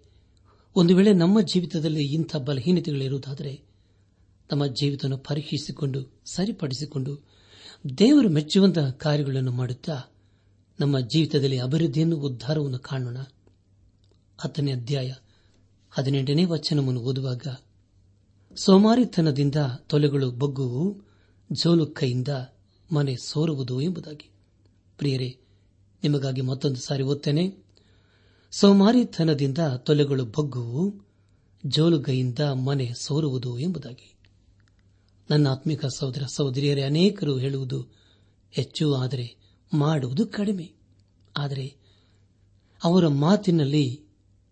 ಒಂದು 0.76 0.96
ವೇಳೆ 0.96 1.14
ನಮ್ಮ 1.14 1.42
ಜೀವಿತದಲ್ಲಿ 1.42 2.04
ಇಂಥ 2.04 2.36
ಬಲಹೀನತೆಗಳಿರುವುದಾದರೆ 2.36 3.62
ನಮ್ಮ 4.52 4.66
ಜೀವಿತವನ್ನು 4.66 5.18
ಪರೀಕ್ಷಿಸಿಕೊಂಡು 5.18 6.22
ಸರಿಪಡಿಸಿಕೊಂಡು 6.26 7.33
ದೇವರು 7.98 8.30
ಮೆಚ್ಚುವಂತಹ 8.30 8.90
ಕಾರ್ಯಗಳನ್ನು 8.90 9.52
ಮಾಡುತ್ತಾ 9.52 10.12
ನಮ್ಮ 10.80 11.00
ಜೀವಿತದಲ್ಲಿ 11.00 11.60
ಅಭಿವೃದ್ಧಿಯನ್ನು 11.60 12.18
ಉದ್ಧಾರವನ್ನು 12.18 12.80
ಕಾಣೋಣ. 12.80 13.18
ಹತ್ತನೇ 14.38 14.72
ಅಧ್ಯಾಯ 14.72 15.14
ಹದಿನೆಂಟನೇ 15.92 16.46
ವಚನವನ್ನು 16.46 17.02
ಓದುವಾಗ, 17.02 17.48
ಸೋಮಾರಿತನದಿಂದ 18.56 19.56
ತೊಲೆಗಳು 19.88 20.32
ಬಗ್ಗುವು, 20.32 21.02
ಜೋಲು 21.52 21.86
ಕೈಯಿಂದ 21.88 22.28
ಮನೆ 22.94 23.16
ಸೋರುವುದು 23.16 23.82
ಎಂಬುದಾಗಿ. 23.82 24.30
ಪ್ರಿಯರೇ, 24.98 25.38
ನಿಮಗಾಗಿ 26.04 26.42
ಮತ್ತೊಂದು 26.42 26.80
ಸಾರಿ 26.80 27.04
ಓದ್ತೇನೆ. 27.04 27.58
ಸೋಮಾರಿತನದಿಂದ 28.52 29.58
ತೊಲೆಗಳು 29.58 30.26
ಬಗ್ಗುವು, 30.26 30.94
ಜೋಲುಗೈಯಿಂದ 31.66 32.40
ಮನೆ 32.40 32.94
ಸೋರುವುದು 32.94 33.60
ಎಂಬುದಾಗಿ. 33.60 34.13
ನನ್ನ 35.30 35.50
ಆತ್ಮಿಕ 35.50 35.86
ಸಹೋದರ 35.86 36.24
ಸಹೋದರಿಯರೇ, 36.36 36.82
ಅನೇಕರು 36.82 37.38
ಹೇಳುವುದು 37.38 37.88
ಹೆಚ್ಚು, 38.52 38.96
ಆದರೆ 38.96 39.36
ಮಾಡುವುದು 39.74 40.26
ಕಡಿಮೆ. 40.28 40.74
ಆದರೆ 41.38 41.76
ಅವರ 42.84 43.08
ಮಾತಿನಲ್ಲಿ 43.08 44.04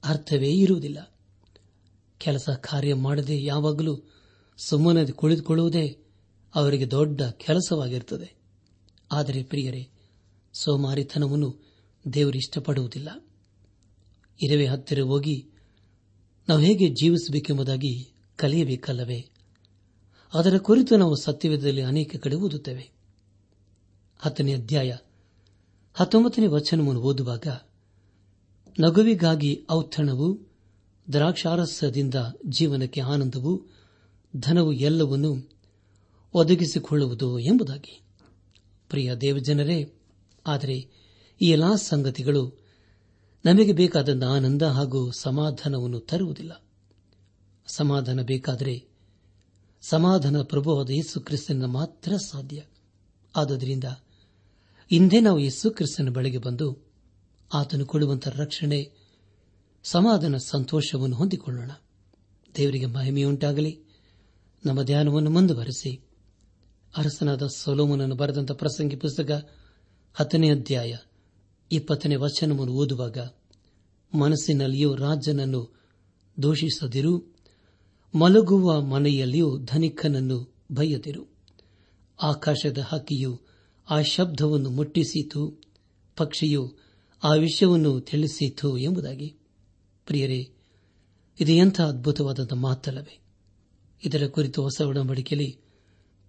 ಅರ್ಥವೇ 0.04 0.50
ಇರುವುದಿಲ್ಲ. 0.50 1.18
ಕೆಲಸ 2.18 2.50
ಕಾರ್ಯ 2.50 2.94
ಮಾಡದೆ 2.94 3.44
ಯಾವಾಗಲೂ 3.44 4.12
ಸುಮ್ಮನೆ 4.66 5.06
ಕುಳಿತುಕೊಳ್ಳುವುದೇ 5.06 6.06
ಅವರಿಗೆ 6.56 6.92
ದೊಡ್ಡ 6.92 7.22
ಕೆಲಸವಾಗಿರುತ್ತದೆ. 7.22 8.36
ಆದರೆ 9.12 9.44
ಪ್ರಿಯರೇ, 9.44 9.90
ಸೋಮಾರಿತನವನ್ನು 10.54 11.60
ದೇವರು 12.14 12.38
ಇಷ್ಟಪಡುವುದಿಲ್ಲ. 12.38 13.26
ಇರವೇ 14.44 14.66
ಹತ್ತಿರ 14.66 15.00
ಹೋಗಿ 15.00 15.50
ನಾವು 16.50 16.62
ಹೇಗೆ 16.62 16.90
ಜೀವಿಸಬೇಕೆಂಬುದಾಗಿ 16.90 18.14
ಕಲಿಯಬೇಕಲ್ಲವೇ? 18.36 19.31
ಅದರ 20.34 20.58
ಕುರಿತು 20.58 20.98
ನಾವು 20.98 21.16
ಸತ್ಯವೇದದಲ್ಲಿ 21.16 21.82
ಅನೇಕ 21.82 22.16
ಕಡೆ 22.16 22.36
ಓದುತ್ತೇವೆ. 22.36 22.92
ಹತ್ತನೇ 24.20 24.54
ಅಧ್ಯಾಯ 24.54 24.98
ಹತ್ತೊಂಬತ್ತನೇ 25.94 26.48
ವಚನವನ್ನು 26.48 27.02
ಓದುವಾಗ, 27.02 27.48
ನಗುವಿಗಾಗಿ 28.80 29.66
ಔತಣವು 29.72 30.40
ದ್ರಾಕ್ಷಾರಸದಿಂದ 31.14 32.16
ಜೀವನಕ್ಕೆ 32.46 33.02
ಆನಂದವು, 33.02 33.66
ಧನವು 34.38 34.72
ಎಲ್ಲವನ್ನೂ 34.72 35.50
ಒದಗಿಸಿಕೊಳ್ಳುವುದು 36.34 37.40
ಎಂಬುದಾಗಿ. 37.40 38.02
ಪ್ರಿಯ 38.90 39.16
ದೇವಜನರೇ, 39.16 39.94
ಆದರೆ 40.48 40.88
ಈ 41.42 41.50
ಎಲ್ಲಾ 41.50 41.76
ಸಂಗತಿಗಳು 41.76 42.66
ನಮಗೆ 43.46 43.74
ಬೇಕಾದ 43.74 44.24
ಆನಂದ 44.24 44.62
ಹಾಗೂ 44.62 45.12
ಸಮಾಧಾನವನ್ನು 45.12 46.00
ತರುವುದಿಲ್ಲ. 46.00 46.64
ಸಮಾಧಾನ 47.68 48.22
ಬೇಕಾದರೆ 48.22 48.91
ಸಮಾಧಾನ 49.82 50.42
ಪ್ರಭುವಾದ 50.42 50.90
ಯೇಸು 50.90 51.22
ಕ್ರಿಸ್ತನ 51.22 51.66
ಮಾತ್ರ 51.66 52.18
ಸಾಧ್ಯ. 52.18 52.64
ಆದ್ದರಿಂದ 53.36 53.84
ಹಿಂದೆ 54.90 55.20
ನಾವು 55.20 55.40
ಯೇಸು 55.40 55.72
ಕ್ರಿಸ್ತನ 55.72 56.10
ಬಳಿಗೆ 56.10 56.38
ಬಂದು 56.38 56.92
ಆತನು 57.54 57.86
ಕೊಡುವಂತಹ 57.86 58.32
ರಕ್ಷಣೆ, 58.32 58.92
ಸಮಾಧಾನ, 59.84 60.38
ಸಂತೋಷವನ್ನು 60.38 61.16
ಹೊಂದಿಕೊಳ್ಳೋಣ. 61.16 61.72
ದೇವರಿಗೆ 62.58 62.86
ಮಹಿಮೆಯುಂಟಾಗಲಿ. 62.86 63.84
ನಮ್ಮ 64.66 64.84
ಧ್ಯಾನವನ್ನು 64.84 65.30
ಮುಂದುವರೆಸಿ. 65.30 66.08
ಅರಸನಾದ 66.98 67.48
ಸೊಲೋಮನನ್ನು 67.48 68.16
ಬರೆದಂತಹ 68.16 68.54
ಪ್ರಸಂಗಿ 68.54 68.96
ಪುಸ್ತಕ 68.96 69.50
ಹತ್ತನೇ 70.14 70.52
ಅಧ್ಯಾಯ 70.52 70.98
ಇಪ್ಪತ್ತನೇ 71.72 72.16
ವಚನವನ್ನು 72.16 72.74
ಓದುವಾಗ, 72.74 73.18
ಮನಸ್ಸಿನಲ್ಲಿಯೂ 74.18 74.96
ರಾಜನನ್ನು 74.96 75.76
ದೂಷಿಸದಿರು. 76.44 77.31
ಮಲಗುವ 78.16 78.82
ಮನೆಯಲ್ಲಿಯೂ 78.82 79.58
ಧನಿಕನನ್ನು 79.58 80.54
ಬಯ್ಯದಿರು. 80.72 81.28
ಆಕಾಶದ 82.22 82.78
ಹಕ್ಕಿಯು 82.78 83.42
ಆ 83.90 84.02
ಶಬ್ದವನ್ನು 84.02 84.70
ಮುಟ್ಟಿಸಿತು, 84.70 85.62
ಪಕ್ಷಿಯು 86.16 86.78
ಆ 87.24 87.34
ವಿಷಯವನ್ನು 87.34 88.02
ತಿಳಿಸಿತು 88.02 88.78
ಎಂಬುದಾಗಿ. 88.78 89.36
ಪ್ರಿಯರೇ, 90.06 90.50
ಇದು 91.40 91.52
ಎಂಥ 91.52 91.82
ಅದ್ಭುತವಾದ 91.82 92.52
ಮಾತಲ್ಲವೇ. 92.52 93.20
ಇದರ 94.06 94.28
ಕುರಿತು 94.28 94.62
ಹೊಸ 94.62 94.82
ಒಡಂಬಡಿಕೆಯಲ್ಲಿ 94.82 95.58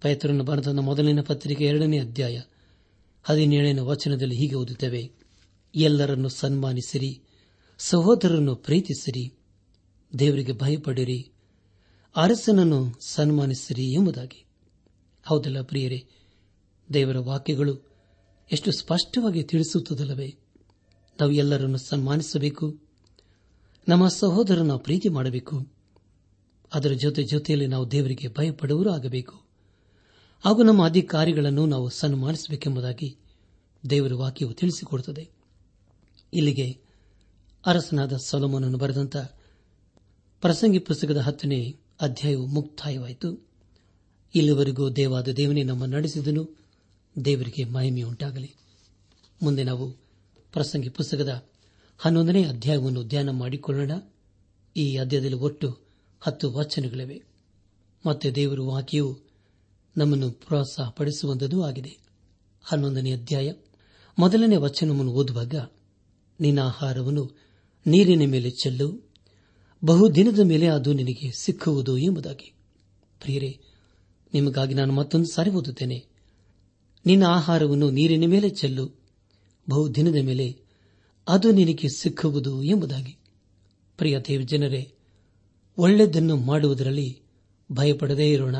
ಪೈತ್ರನ್ನು 0.01 0.43
ಬರೆದ 0.43 0.67
ಮೊದಲಿನ 0.67 1.21
ಪತ್ರಿಕೆ 1.21 1.65
ಎರಡನೇ 1.65 1.99
ಅಧ್ಯಾಯ 1.99 2.41
ಹದಿನೇಳನೇ 3.23 3.79
ವಚನದಲ್ಲಿ 3.79 4.35
ಹೀಗೆ 4.35 4.55
ಓದುತ್ತೇವೆ. 4.55 5.11
ಎಲ್ಲರನ್ನು 5.75 6.29
ಸನ್ಮಾನಿಸಿರಿ, 6.29 7.21
ಸಹೋದರರನ್ನು 7.77 8.55
ಪ್ರೀತಿಸಿರಿ, 8.55 9.33
ದೇವರಿಗೆ 10.19 10.51
ಭಯಪಡಿರಿ 10.51 11.32
ಅರಸನನ್ನು 12.15 12.93
ಸನ್ಮಾನಿಸಿರಿ 13.07 13.93
ಎಂಬುದಾಗಿ. 13.93 14.45
ಹೌದಲ್ಲ 15.25 15.61
ಪ್ರಿಯರೇ, 15.61 16.07
ದೇವರ 16.93 17.17
ವಾಕ್ಯಗಳು 17.17 17.77
ಎಷ್ಟು 18.51 18.71
ಸ್ಪಷ್ಟವಾಗಿ 18.71 19.43
ತಿಳಿಸುತ್ತದಲ್ಲವೇ? 19.43 20.35
ನಾವು 21.19 21.31
ಎಲ್ಲರನ್ನು 21.31 21.77
ಸನ್ಮಾನಿಸಬೇಕು, 21.77 22.79
ನಮ್ಮ 23.87 24.07
ಸಹೋದರನ 24.07 24.71
ಪ್ರೀತಿ 24.71 25.09
ಮಾಡಬೇಕು. 25.09 25.67
ಅದರ 26.73 26.91
ಜೊತೆ 26.91 27.23
ಜೊತೆಯಲ್ಲಿ 27.23 27.67
ನಾವು 27.67 27.91
ದೇವರಿಗೆ 27.91 28.27
ಭಯಪಡುವರೂ 28.27 28.89
ಆಗಬೇಕು 28.89 29.41
ಹಾಗೂ 30.45 30.63
ನಮ್ಮ 30.63 30.85
ಅಧಿಕಾರಿಗಳನ್ನು 30.85 31.65
ನಾವು 31.65 31.89
ಸನ್ಮಾನಿಸಬೇಕೆಂಬುದಾಗಿ 31.89 33.17
ದೇವರ 33.89 34.13
ವಾಕ್ಯವು 34.13 34.53
ತಿಳಿಸಿಕೊಡುತ್ತದೆ. 34.53 35.29
ಇಲ್ಲಿಗೆ 36.33 36.81
ಅರಸನಾದ 37.65 38.17
ಸೊಲಮನನ್ನು 38.17 38.77
ಬರೆದಂತ 38.77 39.17
ಪ್ರಸಂಗಿ 40.41 40.79
ಪುಸ್ತಕದ 40.79 41.17
ಹತ್ತನೇ 41.17 41.79
ಅಧ್ಯಾಯವು 42.03 42.45
ಮುಕ್ತಾಯವಾಯಿತು. 42.45 43.47
ಇಲ್ಲಿವರೆಗೂ 44.35 44.89
ದೇವಾದ 44.89 45.27
ದೇವನೇ 45.27 45.63
ನಮ್ಮ 45.63 45.85
ನಡೆಸಿದನು. 45.85 46.57
ದೇವರಿಗೆ 47.25 47.63
ಮಹಿಮೆಯುಂಟಾಗಲಿ. 47.63 48.55
ಮುಂದೆ 49.43 49.63
ನಾವು 49.63 49.91
ಪ್ರಸಂಗಿ 50.53 50.89
ಪುಸ್ತಕದ 50.89 51.49
ಹನ್ನೊಂದನೇ 51.97 52.43
ಅಧ್ಯಾಯವನ್ನು 52.43 53.03
ಧ್ಯಾನ 53.03 53.29
ಮಾಡಿಕೊಳ್ಳೋಣ. 53.29 53.91
ಈ 54.77 54.97
ಅಧ್ಯಾಯದಲ್ಲಿ 54.97 55.35
ಒಟ್ಟು 55.35 55.79
ಹತ್ತು 56.21 56.53
ವಚನಗಳಿವೆ. 56.53 57.21
ಮತ್ತೆ 58.05 58.31
ದೇವರು 58.31 58.67
ವಾಕ್ಯವು 58.67 59.17
ನಮ್ಮನ್ನು 59.97 60.31
ಪ್ರೋತ್ಸಾಹಪಡಿಸುವಂತದೂ 60.31 61.63
ಆಗಿದೆ. 61.63 61.97
ಹನ್ನೊಂದನೇ 62.63 63.13
ಅಧ್ಯಾಯ. 63.13 63.53
ಮೊದಲನೇ 64.19 64.55
ವಚನವನ್ನು 64.55 65.11
ಓದುವಾಗ, 65.11 65.55
ನಿನ್ನ 66.39 66.59
ಆಹಾರವನ್ನು 66.59 67.31
ನೀರಿನ 67.87 68.31
ಮೇಲೆ 68.31 68.49
ಚೆಲ್ಲು. 68.49 69.12
ಬಹುದಿನದ 69.85 70.39
ಮೇಲೆ 70.39 70.67
ಅದು 70.67 70.93
ನಿನಗೆ 70.93 71.31
ಸಿಕ್ಕುವುದು 71.31 71.97
ಎಂಬುದಾಗಿ. 71.97 72.53
ಪ್ರಿಯರೇ, 73.21 73.59
ನಿಮಗಾಗಿ 74.33 74.73
ನಾನು 74.73 74.93
ಮತ್ತೊಂದು 74.93 75.33
ಸಾರಿ 75.33 75.51
ಓದುತ್ತೇನೆ. 75.51 76.05
ನಿನ್ನ 77.05 77.23
ಆಹಾರವನ್ನು 77.23 77.89
ನೀರಿನ 77.89 78.23
ಮೇಲೆ 78.27 78.49
ಚೆಲ್ಲು. 78.49 78.89
ಬಹುದಿನದ 79.69 80.15
ಮೇಲೆ 80.15 80.59
ಅದು 81.27 81.51
ನಿನಗೆ 81.51 81.89
ಸಿಕ್ಕುವುದು 81.89 82.63
ಎಂಬುದಾಗಿ. 82.63 83.17
ಪ್ರಿಯ 83.97 84.19
ದೇವ 84.19 84.41
ಜನರೇ 84.41 84.93
ಒಳ್ಳೆಯದನ್ನು 85.77 86.37
ಮಾಡುವುದರಲ್ಲಿ 86.37 87.21
ಭಯಪಡದೇ 87.71 88.31
ಇರೋಣ. 88.31 88.55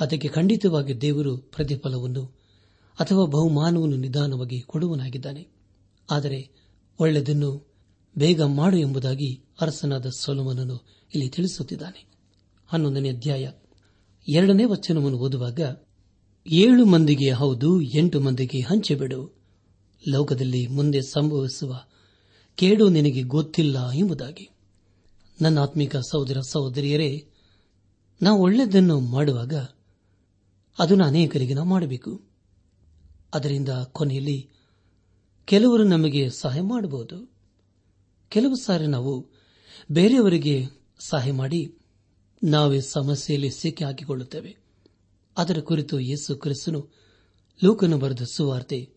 ಅದಕ್ಕೆ 0.00 0.28
ಖಂಡಿತವಾಗಿ 0.28 1.00
ದೇವರು 1.00 1.36
ಪ್ರತಿಫಲವನ್ನು 1.36 2.24
ಅಥವಾ 3.00 3.26
ಬಹುಮಾನವನ್ನು 3.26 3.96
ನಿಧಾನವಾಗಿ 3.96 4.60
ಕೊಡುವನಾಗಿದ್ದಾನೆ. 4.60 5.48
ಆದರೆ 6.10 6.50
ಒಳ್ಳೆಯದನ್ನು 7.00 7.74
ಬೇಗ 8.18 8.42
ಮಾಡು 8.42 8.76
ಎಂಬುದಾಗಿ 8.76 9.42
ಅರಸನಾದ 9.60 10.06
ಸೋಲಮನನ್ನು 10.06 10.84
ಇಲ್ಲಿ 11.14 11.28
ತಿಳಿಸುತ್ತಿದ್ದಾನೆ. 11.28 12.06
ಹನ್ನೊಂದನೇ 12.66 13.10
ಅಧ್ಯಾಯ. 13.10 13.50
ಎರಡನೇ 14.28 14.64
ವಚನವನ್ನು 14.64 15.18
ಓದುವಾಗ, 15.18 15.60
ಏಳು 16.46 16.84
ಮಂದಿಗೆ 16.84 17.30
ಹೌದು, 17.32 17.80
ಎಂಟು 17.80 18.20
ಮಂದಿಗೆ 18.20 18.60
ಹಂಚಿಬಿಡು 18.60 19.36
ಲೋಕದಲ್ಲಿ 20.08 20.66
ಮುಂದೆ 20.66 21.02
ಸಂಭವಿಸುವ 21.02 21.84
ಕೇಡು 22.54 22.88
ನಿನಗೆ 22.88 23.22
ಗೊತ್ತಿಲ್ಲ 23.22 23.90
ಎಂಬುದಾಗಿ. 23.90 24.48
ನನ್ನ 25.40 25.58
ಆತ್ಮಿಕ 25.58 25.96
ಸಹೋದರ 25.96 26.40
ಸಹೋದರಿಯರೇ, 26.40 27.28
ನಾವು 28.22 28.42
ಒಳ್ಳೆಯದನ್ನು 28.42 29.00
ಮಾಡುವಾಗ 29.00 29.54
ಅದನ್ನು 30.78 31.04
ಅನೇಕರಿಗೆ 31.04 31.54
ನಾವು 31.54 31.68
ಮಾಡಬೇಕು. 31.68 32.22
ಅದರಿಂದ 33.34 33.68
ಕೊನೆಯಲ್ಲಿ 33.68 34.48
ಕೆಲವರು 35.44 35.84
ನಮಗೆ 35.84 36.30
ಸಹಾಯ 36.30 36.60
ಮಾಡಬಹುದು. 36.60 37.32
ಕೆಲವು 38.28 38.54
ಸಾರಿ 38.56 38.86
ನಾವು 38.86 39.35
ಬೇರೆಯವರಿಗೆ 39.90 40.66
ಸಹಾಯ 40.98 41.32
ಮಾಡಿ 41.32 41.78
ನಾವೇ 42.44 42.80
ಸಮಸ್ಯೆಯಲ್ಲಿ 42.80 43.50
ಸಿಕ್ಕಿ 43.50 43.84
ಹಾಕಿಕೊಳ್ಳುತ್ತೇವೆ. 43.84 44.56
ಅದರ 45.36 45.58
ಕುರಿತು 45.58 46.00
ಯೇಸು 46.00 46.36
ಕ್ರಿಸ್ತನು 46.36 46.88
ಲೋಕನು 47.64 47.98
ಬರೆದ 47.98 48.20
ಸುವಾರ್ತೆ 48.32 48.90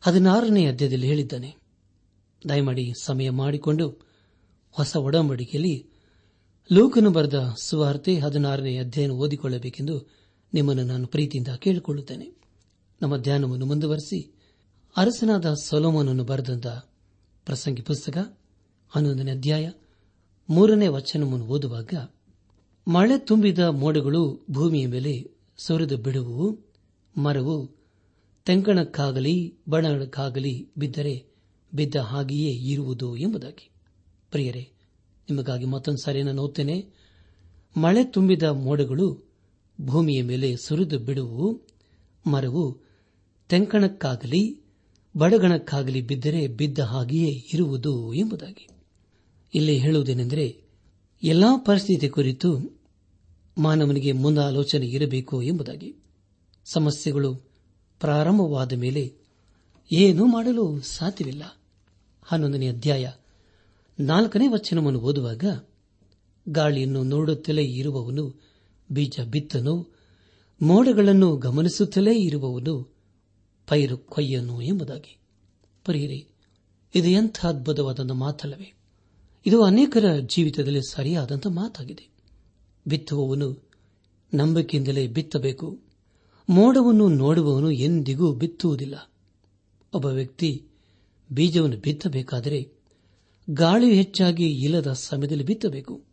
ಹದಿನಾರನೇ 0.00 0.66
ಅಧ್ಯಾಯದಲ್ಲಿ 0.66 1.06
ಹೇಳಿದ್ದಾನೆ. 1.06 1.56
ದಯಮಾಡಿ 2.48 2.92
ಸಮಯ 3.02 3.30
ಮಾಡಿಕೊಂಡು 3.30 3.88
ಹೊಸ 4.70 4.96
ಒಡಂಬಡಿಕೆಯಲ್ಲಿ 4.96 5.86
ಲೋಕನು 6.72 7.10
ಬರೆದ 7.10 7.54
ಸುವಾರ್ತೆ 7.62 8.18
ಹದಿನಾರನೇ 8.18 8.78
ಅಧ್ಯಯನ 8.78 9.10
ಓದಿಕೊಳ್ಳಬೇಕೆಂದು 9.10 10.08
ನಿಮ್ಮನ್ನು 10.54 10.82
ನಾನು 10.82 11.06
ಪ್ರೀತಿಯಿಂದ 11.06 11.48
ಕೇಳಿಕೊಳ್ಳುತ್ತೇನೆ. 11.48 12.30
ನಮ್ಮ 13.02 13.16
ಧ್ಯಾನವನ್ನು 13.16 13.66
ಮುಂದುವರೆಸಿ 13.66 14.34
ಅರಸನಾದ 14.96 15.54
ಸೊಲೋಮನನ್ನು 15.54 16.24
ಬರೆದಂತ 16.24 16.66
ಪ್ರಸಂಗಿ 17.46 17.82
ಪುಸ್ತಕ 17.82 18.38
ಹನ್ನೊಂದನೇ 18.88 19.30
ಅಧ್ಯಾಯ 19.30 19.70
ಮೂರನೇ 20.50 20.88
ವಚನವನ್ನು 20.88 21.46
ಓದುವಾಗ, 21.46 21.94
ಮಳೆ 22.88 23.18
ತುಂಬಿದ 23.18 23.58
ಮೋಡಗಳು 23.58 24.46
ಭೂಮಿಯ 24.50 24.86
ಮೇಲೆ 24.86 25.30
ಸುರಿದು 25.56 25.96
ಬಿಡುವು, 25.96 26.58
ಮರವು 27.22 27.70
ತೆಂಕಣಕ್ಕಾಗಲಿ 28.44 29.54
ಬಣಕ್ಕಾಗಲಿ 29.68 30.68
ಬಿದ್ದರೆ 30.78 31.26
ಬಿದ್ದ 31.74 31.96
ಹಾಗೆಯೇ 31.96 32.50
ಇರುವುದು 32.50 33.16
ಎಂಬುದಾಗಿ. 33.16 33.70
ಪ್ರಿಯರೇ, 34.30 34.70
ನಿಮಗಾಗಿ 35.30 35.64
ಮತ್ತೊಂದು 35.64 36.04
ಸಾರಿ 36.04 36.22
ನಾನು 36.22 36.42
ಓದ್ತೇನೆ. 36.42 36.86
ಮಳೆ 37.76 38.04
ತುಂಬಿದ 38.04 38.42
ಮೋಡಗಳು 38.42 39.32
ಭೂಮಿಯ 39.80 40.22
ಮೇಲೆ 40.22 40.56
ಸುರಿದು 40.56 40.98
ಬಿಡುವು, 40.98 41.60
ಮರವು 42.26 42.78
ತೆಂಕಣಕ್ಕಾಗಲಿ, 43.48 44.60
ಬಡಗಣಕ್ಕಾಗಲಿ 45.16 46.00
ಬಿದ್ದರೆ 46.00 46.48
ಬಿದ್ದ 46.48 46.78
ಹಾಗೆಯೇ 46.78 47.30
ಇರುವುದು 47.54 48.14
ಎಂಬುದಾಗಿ. 48.14 48.68
ಇಲ್ಲಿ 49.54 49.78
ಹೇಳುವುದೇನೆಂದರೆ, 49.78 50.62
ಎಲ್ಲಾ 51.22 51.56
ಪರಿಸ್ಥಿತಿ 51.56 52.08
ಕುರಿತು 52.08 52.80
ಮಾನವನಿಗೆ 53.58 54.12
ಮುಂದಾಲೋಚನೆ 54.12 54.86
ಇರಬೇಕು 54.86 55.42
ಎಂಬುದಾಗಿ. 55.42 55.96
ಸಮಸ್ಯೆಗಳು 56.72 57.34
ಪ್ರಾರಂಭವಾದ 58.00 58.72
ಮೇಲೆ 58.72 59.14
ಏನೂ 59.92 60.26
ಮಾಡಲು 60.26 60.80
ಸಾಧ್ಯವಿಲ್ಲ. 60.80 61.60
ಹನ್ನೊಂದನೇ 62.22 62.68
ಅಧ್ಯಾಯ 62.68 63.12
ನಾಲ್ಕನೇ 64.00 64.48
ವಚನವನ್ನು 64.48 65.00
ಓದುವಾಗ, 65.00 65.44
ಗಾಳಿಯನ್ನು 66.48 67.02
ನೋಡುತ್ತಲೇ 67.02 67.64
ಇರುವವನು 67.64 68.42
ಬೀಜ 68.92 69.20
ಬಿತ್ತನು, 69.20 69.98
ಮೋಡಗಳನ್ನು 70.62 71.36
ಗಮನಿಸುತ್ತಲೇ 71.36 72.18
ಇರುವವನು 72.18 72.96
ಪೈರು 73.68 73.98
ಕೊಯ್ಯನು 73.98 74.62
ಎಂಬುದಾಗಿ. 74.62 75.18
ಪರಿಹಿರಿ, 75.84 76.28
ಇದು 76.94 77.08
ಎಂಥ 77.08 77.46
ಅದ್ಭುತವಾದ 77.46 78.10
ಮಾತಲ್ಲವೇ. 78.10 78.74
ಇದು 79.46 79.62
ಅನೇಕರ 79.62 80.04
ಜೀವಿತದಲ್ಲಿ 80.26 80.80
ಸರಿಯಾದಂಥ 80.90 81.46
ಮಾತಾಗಿದೆ. 81.46 82.08
ಬಿತ್ತುವವನು 82.86 83.68
ನಂಬಿಕೆಯಿಂದಲೇ 84.34 85.08
ಬಿತ್ತಬೇಕು. 85.08 85.80
ಮೋಡವನ್ನು 86.48 87.08
ನೋಡುವವನು 87.08 87.70
ಎಂದಿಗೂ 87.70 88.32
ಬಿತ್ತುವುದಿಲ್ಲ. 88.32 89.10
ಒಬ್ಬ 89.94 90.06
ವ್ಯಕ್ತಿ 90.06 90.66
ಬೀಜವನ್ನು 91.32 91.76
ಬಿತ್ತಬೇಕಾದರೆ 91.76 92.72
ಗಾಳಿ 93.50 93.94
ಹೆಚ್ಚಾಗಿ 93.94 94.46
ಇಲ್ಲದ 94.64 94.92
ಸಮಯದಲ್ಲಿ 94.92 95.44
ಬಿತ್ತಬೇಕು. 95.44 96.04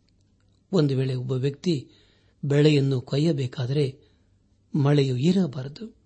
ಒಂದು 0.72 0.96
ವೇಳೆ 0.96 1.14
ಒಬ್ಬ 1.14 1.32
ವ್ಯಕ್ತಿ 1.32 1.88
ಬೆಳೆಯನ್ನು 2.44 3.00
ಕೊಯ್ಯಬೇಕಾದರೆ 3.00 3.98
ಮಳೆಯು 4.74 5.16
ಇರಬಾರದು. 5.16 5.96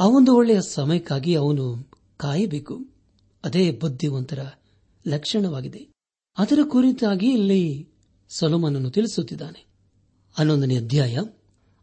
ಆ 0.00 0.06
ಒಂದು 0.06 0.36
ಒಳ್ಳೆಯ 0.36 0.60
ಸಮಯಕ್ಕಾಗಿ 0.68 1.34
ಅವನು 1.34 1.90
ಕಾಯಬೇಕು. 2.16 2.80
ಅದೇ 3.44 3.72
ಬುದ್ಧಿವಂತರ 3.72 4.46
ಲಕ್ಷಣವಾಗಿದೆ. 5.06 5.89
ಅದರ 6.38 6.58
ಕುರಿತಾಗಿ 6.68 7.32
ಇಲ್ಲಿ 7.32 7.88
ಸೊಲೋಮನನ್ನು 8.28 8.90
ತಿಳಿಸುತ್ತಿದ್ದಾನೆ. 8.90 9.66
ಹನ್ನೊಂದನೇ 10.32 10.76
ಅಧ್ಯಾಯ, 10.76 11.18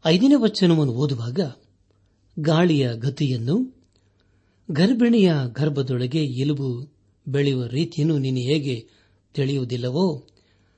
ಐದನೇ 0.05 0.35
ವಚನವನ್ನು 0.35 0.93
ಓದುವಾಗ 0.93 1.39
ಗಾಳಿಯ 2.39 2.89
ಗತಿಯನ್ನು, 2.93 3.85
ಗರ್ಭಿಣಿಯ 4.71 5.33
ಗರ್ಭದೊಳಗೆ 5.47 6.25
ಎಲುಬು 6.25 6.93
ಬೆಳೆಯುವ 7.27 7.65
ರೀತಿಯನ್ನು 7.65 8.17
ನೀನು 8.17 8.37
ಹೇಗೆ 8.37 8.87
ತಿಳಿಯುವುದಿಲ್ಲವೋ 9.33 10.27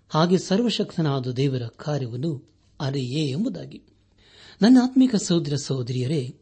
ಹಾಗೆ 0.10 0.38
ಸರ್ವಶಕ್ತನಾದ 0.38 1.28
ದೇವರ 1.28 1.62
ಕಾರ್ಯವನ್ನು 1.68 2.52
ಅರೆಯೇ 2.80 3.30
ಎಂಬುದಾಗಿ. 3.30 3.84
ನನ್ನ 4.62 4.78
ಆತ್ಮಿಕ 4.84 5.16
ಸಹೋದರ 5.16 5.56
ಸಹೋದರಿಯರೇ, 5.56 6.36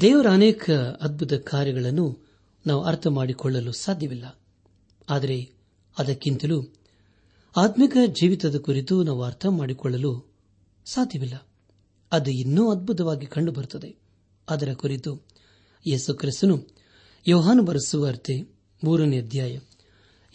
ದೇವರ 0.00 0.26
ಅನೇಕ 0.30 0.70
ಅದ್ಭುತ 1.00 1.32
ಕಾರ್ಯಗಳನ್ನು 1.32 2.18
ನಾವು 2.66 2.82
ಅರ್ಥ 2.82 3.06
ಮಾಡಿಕೊಳ್ಳಲು 3.06 3.72
ಸಾಧ್ಯವಿಲ್ಲ. 3.72 4.40
ಆದರೆ 5.08 5.55
ಅದಕ್ಕಿಂತಲೂ 5.98 6.74
ಆತ್ಮಿಕ 7.56 7.96
ಜೀವಿತದ 8.06 8.58
ಕುರಿತು 8.58 9.02
ನಾವು 9.02 9.22
ಅರ್ಥ 9.22 9.46
ಮಾಡಿಕೊಳ್ಳಲು 9.46 10.32
ಸಾಧ್ಯವಿಲ್ಲ. 10.86 11.48
ಅದು 12.12 12.30
ಇನ್ನೂ 12.30 12.70
ಅದ್ಭುತವಾಗಿ 12.70 13.26
ಕಂಡುಬರುತ್ತದೆ. 13.26 13.96
ಅದರ 14.48 14.72
ಕುರಿತು 14.72 15.26
ಯೇಸು 15.86 16.14
ಕ್ರಿಸ್ತನು 16.14 16.64
ಯೋಹಾನು 17.28 17.62
ಬರೆಸುವಾರ್ತೆ 17.62 18.56
ಮೂರನೇ 18.84 19.18
ಅಧ್ಯಾಯ 19.18 19.58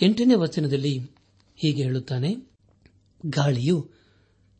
ಎಂಟನೇ 0.02 0.36
ವಚನದಲ್ಲಿ 0.36 1.00
ಹೀಗೆ 1.56 1.84
ಹೇಳುತ್ತಾನೆ, 1.84 2.36
ಗಾಳಿಯು 3.26 3.90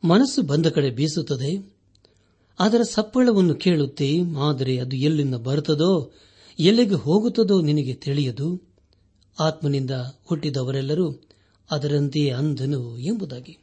ಮನಸ್ಸು 0.04 0.42
ಬಂದ 0.42 0.66
ಕಡೆ 0.66 0.90
ಬೀಸುತ್ತದೆ, 0.90 1.76
ಅದರ 2.60 2.82
ಸಪ್ಪಳವನ್ನು 2.82 3.56
ಕೇಳುತ್ತೆ, 3.56 4.20
ಆದರೆ 4.42 4.78
ಅದು 4.78 4.96
ಎಲ್ಲಿಂದ 4.96 5.36
ಬರುತ್ತದೋ, 5.36 6.12
ಎಲ್ಲಿಗೆ 6.60 6.96
ಹೋಗುತ್ತದೋ 6.96 7.62
ನಿನಗೆ 7.62 7.94
ತಿಳಿಯದು. 7.94 8.71
ಆತ್ಮನಿಂದ 9.40 9.92
ಹುಟ್ಟಿದವರೆಲ್ಲರೂ 10.26 11.12
ಅದರಂತೆಯೇ 11.72 12.32
ಅಂಧನು 12.32 12.98
ಎಂಬುದಾಗಿ. 12.98 13.58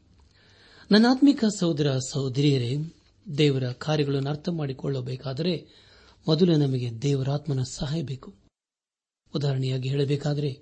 ನನ್ನ 0.91 1.07
ಆತ್ಮಿಕ 1.11 1.45
ಸಹೋದರ 1.59 1.99
ಸಹೋದರಿಯರೇ, 1.99 2.77
ದೇವರ 3.39 3.73
ಕಾರ್ಯಗಳನ್ನು 3.73 4.31
ಅರ್ಥ 4.31 4.49
ಮಾಡಿಕೊಳ್ಳಬೇಕಾದರೆ 4.49 5.69
ಮೊದಲು 6.29 6.57
ನಮಗೆ 6.57 7.03
ದೇವರಾತ್ಮನ 7.03 7.63
ಸಹಾಯ 7.63 8.03
ಬೇಕು. 8.03 8.35
ಉದಾಹರಣೆಯಾಗಿ 9.37 9.89
ಹೇಳಬೇಕಾದರೆ, 9.89 10.59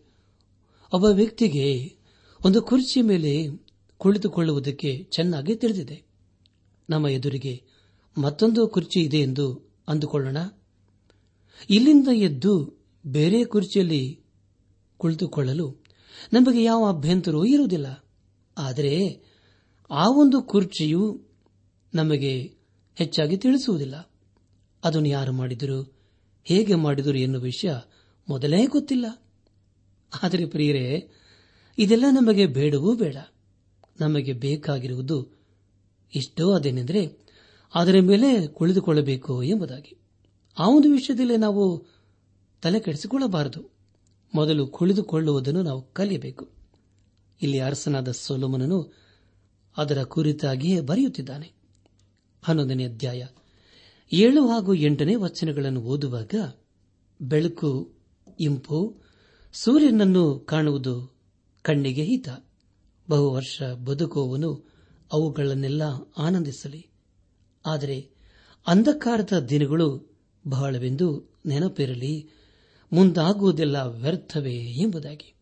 ಒಬ್ಬ 0.92 1.04
ವ್ಯಕ್ತಿಗೆ 1.04 1.96
ಒಂದು 2.46 2.62
ಕುರ್ಚಿ 2.62 3.02
ಮೇಲೆ 3.02 3.66
ಕುಳಿತುಕೊಳ್ಳುವುದಕ್ಕೆ 3.98 5.08
ಚೆನ್ನಾಗಿ 5.10 5.56
ತಿಳಿದಿದೆ. 5.56 6.02
ನಮ್ಮ 6.90 7.08
ಎದುರಿಗೆ 7.08 7.62
ಮತ್ತೊಂದು 8.18 8.68
ಕುರ್ಚಿ 8.68 9.00
ಇದೆ 9.00 9.18
ಎಂದು 9.18 9.74
ಅಂದುಕೊಳ್ಳೋಣ. 9.88 10.36
ಇಲ್ಲಿಂದ 11.70 12.08
ಎದ್ದು 12.12 12.84
ಬೇರೆ 13.06 13.44
ಕುರ್ಚಿಯಲ್ಲಿ 13.44 14.25
ಕುಳಿತುಕೊಳ್ಳಲು 14.98 15.84
ನಮಗೆ 16.32 16.62
ಯಾವ 16.62 16.88
ಅಭ್ಯಂತರವೂ 16.88 17.44
ಇರುವುದಿಲ್ಲ. 17.44 18.04
ಆದರೆ 18.58 19.20
ಆ 19.90 20.08
ಒಂದು 20.08 20.42
ಕುರ್ಚಿಯು 20.42 21.22
ನಮಗೆ 21.94 22.56
ಹೆಚ್ಚಾಗಿ 22.94 23.36
ತಿಳಿಸುವುದಿಲ್ಲ. 23.36 24.10
ಅದನ್ನು 24.84 25.08
ಯಾರು 25.08 25.32
ಮಾಡಿದರು, 25.32 25.98
ಹೇಗೆ 26.44 26.74
ಮಾಡಿದರು 26.74 27.18
ಎನ್ನುವ 27.18 27.42
ವಿಷಯ 27.42 27.74
ಮೊದಲೇ 28.28 28.66
ಗೊತ್ತಿಲ್ಲ. 28.66 29.06
ಆದರೆ 30.22 30.46
ಪ್ರಿಯರೇ, 30.46 31.10
ಇದೆಲ್ಲ 31.78 32.04
ನಮಗೆ 32.10 32.46
ಬೇಡವೂ 32.46 32.94
ಬೇಡ. 32.94 33.16
ನಮಗೆ 34.00 34.32
ಬೇಕಾಗಿರುವುದು 34.32 35.36
ಇಷ್ಟೋ 36.14 36.52
ಅದೇನೆಂದರೆ 36.52 37.26
ಅದರ 37.74 37.96
ಮೇಲೆ 38.00 38.46
ಕುಳಿತುಕೊಳ್ಳಬೇಕು 38.46 39.42
ಎಂಬುದಾಗಿ. 39.42 39.98
ಆ 40.58 40.68
ಒಂದು 40.68 40.90
ವಿಷಯದಲ್ಲಿ 40.90 41.36
ನಾವು 41.36 41.86
ತಲೆ 42.62 42.80
ಕೆಡಿಸಿಕೊಳ್ಳಬಾರದು. 42.80 43.75
ಮೊದಲು 44.36 44.66
ಕುಳಿತುಕೊಳ್ಳುವುದನ್ನು 44.66 45.62
ನಾವು 45.62 45.92
ಕಲಿಯಬೇಕು. 45.92 46.48
ಇಲ್ಲಿ 47.42 47.60
ಅರಸನಾದ 47.60 48.10
ಸೋಲೋಮನನು 48.10 48.94
ಅದರ 49.76 50.02
ಕುರಿತಾಗಿಯೇ 50.02 50.80
ಬರೆಯುತ್ತಿದ್ದಾನೆ. 50.80 51.52
ಹನ್ನೊಂದನೇ 52.42 52.84
ಅಧ್ಯಾಯ. 52.84 53.26
ಏಳು 54.12 54.48
ಹಾಗೂ 54.48 54.74
ಎಂಟನೇ 54.74 55.14
ವಚನಗಳನ್ನು 55.14 55.80
ಓದುವಾಗ 55.80 56.34
ಬೆಳಕು, 57.22 57.92
ಇಂಪು, 58.40 58.96
ಸೂರ್ಯನನ್ನು 59.52 60.38
ಕಾಣುವುದು 60.38 61.16
ಕಣ್ಣಿಗೆ 61.62 62.02
ಹಿತ. 62.02 62.28
ಬಹು 63.10 63.30
ವರ್ಷ 63.30 63.62
ಬದುಕುವವನು 63.62 64.70
ಅವುಗಳನ್ನೆಲ್ಲ 65.12 65.82
ಆನಂದಿಸಲಿ. 66.18 66.86
ಆದರೆ 67.66 68.10
ಅಂಧಕಾರದ 68.66 69.38
ದಿನಗಳು 69.38 70.18
ಬಹಳವೆಂದು 70.48 71.34
ನೆನಪಿರಲಿ. 71.46 72.28
ಮುಂದಾಗುವುದೆಲ್ಲ 72.92 73.76
ವ್ಯರ್ಥವೇ 73.76 74.54
ಎಂಬುದಾಗಿ. 74.54 75.34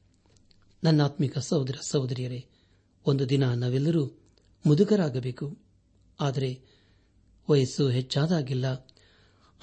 ನನ್ನಾತ್ಮಿಕ 0.85 1.39
ಸಹೋದರ 1.39 1.75
ಸಹೋದರಿಯರೇ, 1.89 2.47
ಒಂದು 3.07 3.29
ದಿನ 3.29 3.53
ನಾವೆಲ್ಲರೂ 3.53 4.07
ಮುದುಕರಾಗಬೇಕು. 4.67 5.59
ಆದರೆ 6.21 6.61
ವಯಸ್ಸು 7.51 7.89
ಹೆಚ್ಚಾದಾಗಿಲ್ಲ 7.89 8.67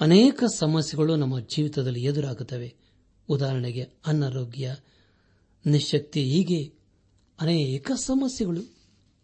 ಅನೇಕ 0.00 0.44
ಸಮಸ್ಯೆಗಳು 0.56 1.16
ನಮ್ಮ 1.16 1.40
ಜೀವಿತದಲ್ಲಿ 1.40 2.02
ಎದುರಾಗುತ್ತವೆ. 2.02 2.74
ಉದಾಹರಣೆಗೆ 3.28 3.88
ಅನಾರೋಗ್ಯ, 4.06 4.76
ನಿಶಕ್ತಿ, 5.66 6.24
ಹೀಗೆ 6.24 6.74
ಅನೇಕ 7.40 7.90
ಸಮಸ್ಯೆಗಳು. 7.94 8.62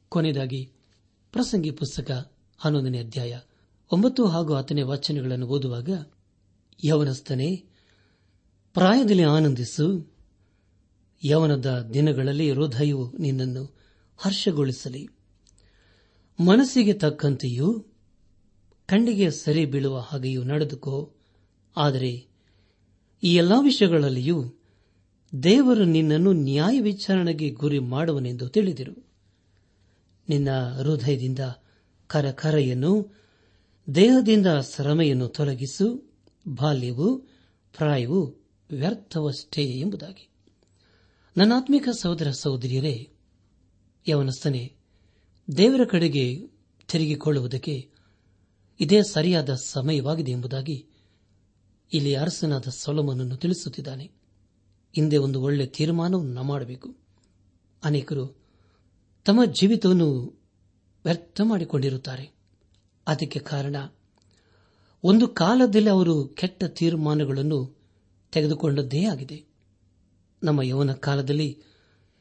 ಕೊನೆಯದಾಗಿ 0.08 0.72
ಪ್ರಸಂಗಿ 1.32 1.70
ಪುಸ್ತಕ 1.70 2.32
ಹನ್ನೊಂದನೇ 2.58 2.98
ಅಧ್ಯಾಯ 2.98 3.40
ಒಂಬತ್ತು 3.92 4.26
ಹಾಗೂ 4.26 4.54
ಹತ್ತನೇ 4.54 4.82
ವಚನಗಳನ್ನು 4.82 5.46
ಓದುವಾಗ, 5.46 5.88
ಯವನಸ್ಥನೇ 6.84 7.64
ಪ್ರಾಯದಲ್ಲಿ 8.74 9.22
ಆನಂದಿಸು. 9.22 10.12
ಯವನದ 11.24 11.90
ದಿನಗಳಲ್ಲಿ 11.94 12.52
ಹೃದಯವು 12.52 13.16
ನಿನ್ನನ್ನು 13.16 13.76
ಹರ್ಷಗೊಳಿಸಲಿ. 14.16 15.08
ಮನಸ್ಸಿಗೆ 16.44 16.92
ತಕ್ಕಂತೆಯೂ 16.92 17.84
ಕಣ್ಣಿಗೆ 18.86 19.30
ಸರಿ 19.30 19.66
ಬೀಳುವ 19.66 19.98
ಹಾಗೆಯೂ 19.98 20.44
ನಡೆದುಕೋ. 20.44 21.14
ಆದರೆ 21.76 22.26
ಈ 23.22 23.34
ಎಲ್ಲಾ 23.34 23.60
ವಿಷಯಗಳಲ್ಲಿಯೂ 23.60 24.54
ದೇವರು 25.42 25.84
ನಿನ್ನನ್ನು 25.84 26.32
ನ್ಯಾಯ 26.32 26.80
ವಿಚಾರಣೆಗೆ 26.80 27.50
ಗುರಿ 27.50 27.78
ಮಾಡುವನೆಂದು 27.78 28.48
ತಿಳಿದಿರು. 28.48 29.06
ನಿನ್ನ 30.28 30.48
ಹೃದಯದಿಂದ 30.68 31.38
ಕರಕರೆಯನ್ನು, 32.06 33.14
ದೇಹದಿಂದ 33.94 34.46
ಶ್ರಮೆಯನ್ನು 34.46 35.28
ತೊಲಗಿಸು. 35.28 36.14
ಬಾಲ್ಯವು, 36.48 37.18
ಪ್ರಾಯವು 37.76 38.37
ವ್ಯರ್ಥವಷ್ಟೇ 38.70 39.62
ಎಂಬುದಾಗಿ. 39.62 40.28
ನನ್ನಾತ್ಮಿಕ 41.36 41.88
ಸಹೋದರ 41.88 42.30
ಸಹೋದರಿಯರೇ, 42.30 43.10
ಯವನಸ್ಥನೆ, 44.08 44.76
ದೇವರ 45.56 45.84
ಕಡೆಗೆ 45.84 46.46
ತಿರುಗಿಕೊಳ್ಳುವುದಕ್ಕೆ 46.88 47.90
ಇದೇ 48.80 49.02
ಸರಿಯಾದ 49.02 49.54
ಸಮಯವಾಗಿದೆ 49.54 50.30
ಎಂಬುದಾಗಿ 50.30 50.86
ಇಲ್ಲಿ 51.92 52.14
ಅರಸನಾದ 52.14 52.66
ಸೊಲಮನನ್ನು 52.68 53.36
ತಿಳಿಸುತ್ತಿದ್ದಾನೆ. 53.36 54.10
ಹಿಂದೆ 54.94 55.16
ಒಂದು 55.16 55.42
ಒಳ್ಳೆ 55.42 55.66
ತೀರ್ಮಾನವನ್ನು 55.66 56.42
ಮಾಡಬೇಕು. 56.42 56.96
ಅನೇಕರು 57.84 58.36
ತಮ್ಮ 59.24 59.44
ಜೀವಿತವನ್ನು 59.44 60.40
ವ್ಯರ್ಥ 61.04 61.40
ಮಾಡಿಕೊಂಡಿರುತ್ತಾರೆ. 61.44 62.30
ಅದಕ್ಕೆ 63.06 63.38
ಕಾರಣ, 63.38 63.76
ಒಂದು 65.04 65.28
ಕಾಲದಲ್ಲಿ 65.28 65.90
ಅವರು 65.90 66.24
ಕೆಟ್ಟ 66.24 66.64
ತೀರ್ಮಾನಗಳನ್ನು 66.64 67.77
ತೆಗೆದುಕೊಂಡದ್ದೇ 68.32 69.04
ಆಗಿದೆ. 69.04 69.44
ನಮ್ಮ 70.42 70.62
ಯೌವನ 70.62 70.92
ಕಾಲದಲ್ಲಿ 70.92 71.58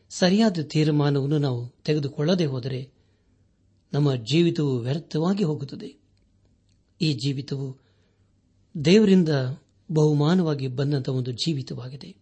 ಸರಿಯಾದ 0.10 0.58
ತೀರ್ಮಾನವನ್ನು 0.62 1.38
ನಾವು 1.38 1.70
ತೆಗೆದುಕೊಳ್ಳದೆ 1.84 2.46
ಹೋದರೆ 2.46 2.92
ನಮ್ಮ 3.94 4.16
ಜೀವಿತವು 4.16 4.80
ವ್ಯರ್ಥವಾಗಿ 4.80 5.44
ಹೋಗುತ್ತದೆ. 5.44 5.96
ಈ 7.02 7.14
ಜೀವಿತವು 7.14 7.78
ದೇವರಿಂದ 8.86 9.30
ಬಹುಮಾನವಾಗಿ 9.92 10.68
ಬಂದಂತಹ 10.68 11.12
ಒಂದು 11.12 11.32
ಜೀವಿತವಾಗಿದೆ. 11.32 12.16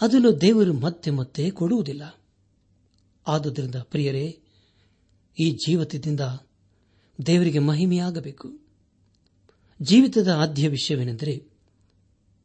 ಅದನ್ನು 0.00 0.40
ದೇವರು 0.40 0.72
ಮತ್ತೆ 0.72 1.10
ಮತ್ತೆ 1.10 1.50
ಕೊಡುವುದಿಲ್ಲ. 1.50 2.20
ಆದುದರಿಂದ 3.26 3.74
ಪ್ರಿಯರೇ, 3.74 4.38
ಈ 5.40 5.50
ಜೀವಿತದಿಂದ 5.50 6.20
ದೇವರಿಗೆ 7.26 7.58
ಮಹಿಮೆಯಾಗಬೇಕು. 7.58 8.48
ಜೀವಿತದ 9.82 10.28
ಆದ್ಯ 10.28 10.68
ವಿಷಯವೇನೆಂದರೆ 10.68 11.49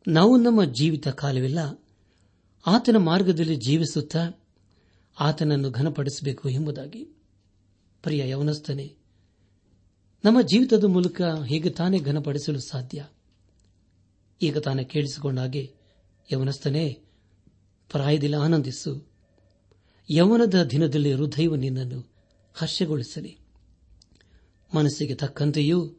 ನಾವು 0.07 0.37
ನಮ್ಮ 0.37 0.63
ಜೀವಿತ 0.63 1.07
ಕಾಲವಿಲ್ಲ. 1.07 1.85
ಆತನ 2.67 2.97
ಮಾರ್ಗದಲ್ಲಿ 2.97 3.55
ಜೀವಿಸುತ್ತಾ 3.55 4.45
ಆತನನ್ನು 5.19 5.71
ಘನಪಡಿಸಬೇಕು 5.71 6.49
ಎಂಬುದಾಗಿ. 6.49 7.03
ಪ್ರಿಯ 8.03 8.29
ಯವನಸ್ತನೆ 8.29 8.95
ನಮ್ಮ 10.25 10.41
ಜೀವಿತದ 10.41 10.83
ಮೂಲಕ 10.83 11.21
ಹೇಗೆ 11.45 11.69
ತಾನೇ 11.69 11.99
ಘನಪಡಿಸಲು 11.99 12.59
ಸಾಧ್ಯ? 12.59 13.07
ಈಗ 14.41 14.57
ತಾನೇ 14.57 14.83
ಕೇಳಿಸಿಕೊಂಡಾಗೆ 14.83 15.73
ಯವನಸ್ಥನೇ, 16.33 17.03
ಪ್ರಾಯದಲ್ಲಿ 17.91 18.35
ಆನಂದಿಸು. 18.35 19.07
ಯವನದ 20.11 20.63
ದಿನದಲ್ಲಿ 20.63 21.13
ಹೃದಯವು 21.13 21.55
ನಿನ್ನನ್ನು 21.55 22.11
ಹರ್ಷಗೊಳಿಸಲಿ. 22.53 23.37
ಮನಸ್ಸಿಗೆ 24.75 25.15
ತಕ್ಕಂತೆಯೂ 25.15 25.93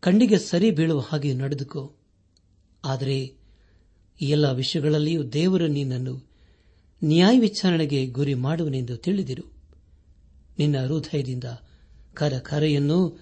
ಕಣ್ಣಿಗೆ 0.00 0.38
ಸರಿ 0.38 0.70
ಬೀಳುವ 0.70 1.00
ಹಾಗೆ 1.00 1.34
ನಡೆದುಕೋ. 1.34 1.94
ಆದರೆ 2.84 3.38
ಈ 4.20 4.28
ಎಲ್ಲ 4.28 4.50
ವಿಷಯಗಳಲ್ಲಿಯೂ 4.50 5.22
ದೇವರು 5.22 5.66
ನಿನ್ನನ್ನು 5.66 6.28
ನ್ಯಾಯ 7.04 7.38
ವಿಚಾರಣೆಗೆ 7.38 8.06
ಗುರಿ 8.06 8.34
ಮಾಡುವನೆಂದು 8.34 8.96
ತಿಳಿದಿರು. 8.96 9.52
ನಿನ್ನ 10.58 10.86
ಹೃದಯದಿಂದ 10.86 11.44
ಕರ 12.14 12.38
ಕರೆಯನ್ನು 12.38 13.20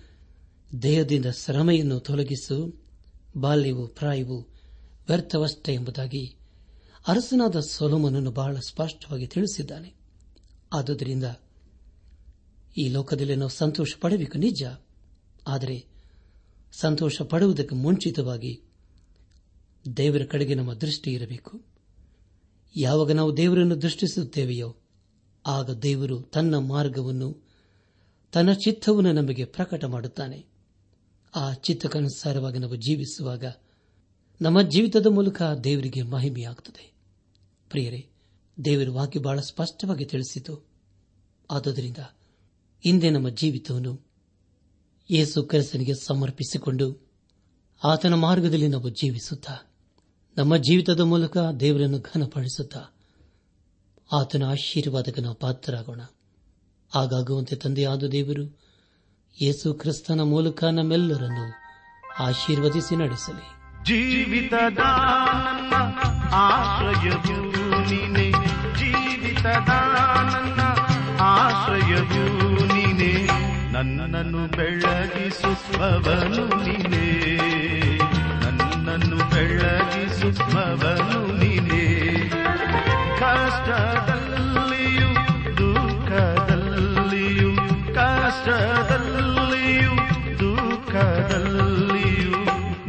ದೇಹದಿಂದ 0.82 1.26
ಶ್ರಮೆಯನ್ನು 1.26 2.00
ತೊಲಗಿಸು, 2.00 2.84
ಬಾಲ್ಯವು 3.36 3.86
ಪ್ರಾಯವು 3.86 4.40
ವ್ಯರ್ಥವಷ್ಟೇ 5.08 5.74
ಎಂಬುದಾಗಿ 5.74 6.36
ಅರಸನಾದ 7.08 7.60
ಸೊಲೋಮನನ್ನು 7.60 8.30
ಬಹಳ 8.30 8.56
ಸ್ಪಷ್ಟವಾಗಿ 8.68 9.26
ತಿಳಿಸಿದ್ದಾನೆ. 9.26 9.94
ಆದುದರಿಂದ 10.72 11.24
ಈ 12.78 12.88
ಲೋಕದಲ್ಲಿ 12.88 13.36
ನಾವು 13.36 13.50
ಸಂತೋಷ 13.50 13.88
ಪಡಬೇಕು 14.00 14.38
ನಿಜ. 14.38 14.64
ಆದರೆ 15.46 15.86
ಸಂತೋಷ 16.72 17.22
ಪಡುವುದಕ್ಕೆ 17.22 17.74
ಮುಂಚಿತವಾಗಿ 17.74 18.65
ದೇವರ 19.96 20.24
ಕಡೆಗೆ 20.24 20.54
ನಮ್ಮ 20.54 20.74
ದೃಷ್ಟಿ 20.74 21.10
ಇರಬೇಕು. 21.10 21.62
ಯಾವಾಗ 22.76 23.12
ನಾವು 23.12 23.36
ದೇವರನ್ನು 23.36 23.82
ದೃಷ್ಟಿಸುತ್ತೇವೆಯೋ, 23.82 24.76
ಆಗ 25.46 25.70
ದೇವರು 25.70 26.22
ತನ್ನ 26.22 26.56
ಮಾರ್ಗವನ್ನು, 26.56 27.48
ತನ್ನ 28.32 28.52
ಚಿತ್ತವನ್ನು 28.52 29.12
ನಮಗೆ 29.12 29.44
ಪ್ರಕಟ 29.44 29.84
ಮಾಡುತ್ತಾನೆ. 29.84 30.46
ಆ 31.34 31.52
ಚಿತ್ತಕ್ಕನುಸಾರವಾಗಿ 31.52 32.58
ನಾವು 32.58 32.76
ಜೀವಿಸುವಾಗ 32.76 33.44
ನಮ್ಮ 34.40 34.62
ಜೀವಿತದ 34.62 35.06
ಮೂಲಕ 35.06 35.42
ದೇವರಿಗೆ 35.42 36.02
ಮಹಿಮೆಯಾಗುತ್ತದೆ 36.02 36.92
ಪ್ರಿಯರೇ, 37.70 38.08
ದೇವರ 38.64 38.88
ವಾಕ್ಯ 38.90 39.20
ಬಹಳ 39.20 39.40
ಸ್ಪಷ್ಟವಾಗಿ 39.40 40.04
ತಿಳಿಸಿತು. 40.04 40.66
ಆದುದರಿಂದ 41.50 41.98
ಇಂದೇ 42.84 43.10
ನಮ್ಮ 43.10 43.28
ಜೀವಿತವನ್ನು 43.28 44.06
ಯೇಸು 45.10 45.42
ಕರೆಸನಿಗೆ 45.42 45.92
ಸಮರ್ಪಿಸಿಕೊಂಡು 45.94 47.10
ಆತನ 47.84 48.14
ಮಾರ್ಗದಲ್ಲಿ 48.14 48.68
ನಾವು 48.68 48.88
ಜೀವಿಸುತ್ತಾ 48.88 49.75
ನಮ್ಮ 50.38 50.56
ಜೀವಿತದ 50.56 51.00
ಮೂಲಕ 51.00 51.36
ದೇವರನ್ನು 51.60 51.98
ಘನಪಡಿಸುತ್ತಾ 51.98 52.80
ಆತನ 54.12 54.42
ಆಶೀರ್ವಾದಕ್ಕೆ 54.44 55.20
ನಾವು 55.20 55.34
ಪಾತ್ರರಾಗೋಣ. 55.34 56.00
ಆಗಾಗುವಂತೆ 56.94 57.56
ತಂದೆಯಾದ 57.56 58.02
ದೇವರು 58.02 58.58
ಯೇಸು 59.42 59.74
ಕ್ರಿಸ್ತನ 59.74 60.20
ಮೂಲಕ 60.20 60.64
ನಮ್ಮೆಲ್ಲರನ್ನು 60.64 61.54
ಆಶೀರ್ವದಿಸಿ 62.18 62.96
ನಡೆಸಲಿ. 62.96 63.46
ನನ್ನ 65.44 65.74
ಆಶ್ರಯವು 66.32 67.50
ನೀನೆ 67.80 68.30
ಆಶ್ರಯವು 71.20 72.64
ನೀನೆ 72.64 73.26
ನನ್ನನ್ನು 73.72 74.46
ನೀನೆ. 76.62 77.55
ನನ್ನನ್ನು 78.96 79.16
ಬೆಳಗಿಸುವವನು 79.30 81.20
ನೀನೆ. 81.38 81.84
ಕಷ್ಟದಲ್ಲಿಯೂ 83.18 85.10
ದುಃಖದಲ್ಲಿಯೂ 85.56 87.50
ಕಷ್ಟದಲ್ಲಿಯೂ 87.94 89.92
ದುಃಖದಲ್ಲಿಯೂ 90.38 92.32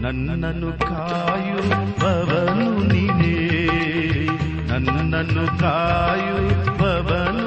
ನನ್ನನ್ನು 0.02 0.72
ಕಾಯುವವನು 0.80 2.70
ನೀನೇ. 2.94 3.36
ನನ್ನನ್ನು 4.68 5.60
ಕಾಯುವವನು 5.60 7.47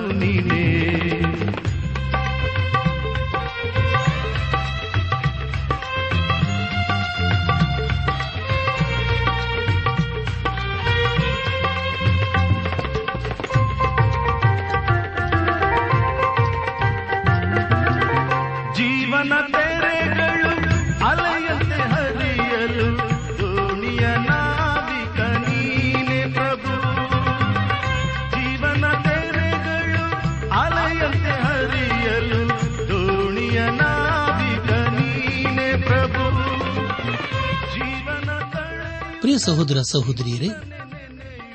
ಪ್ರಿಯ 39.31 39.39
ಸಹೋದರ 39.39 39.81
ಸಹೋದರಿಯರೇ, 39.81 40.49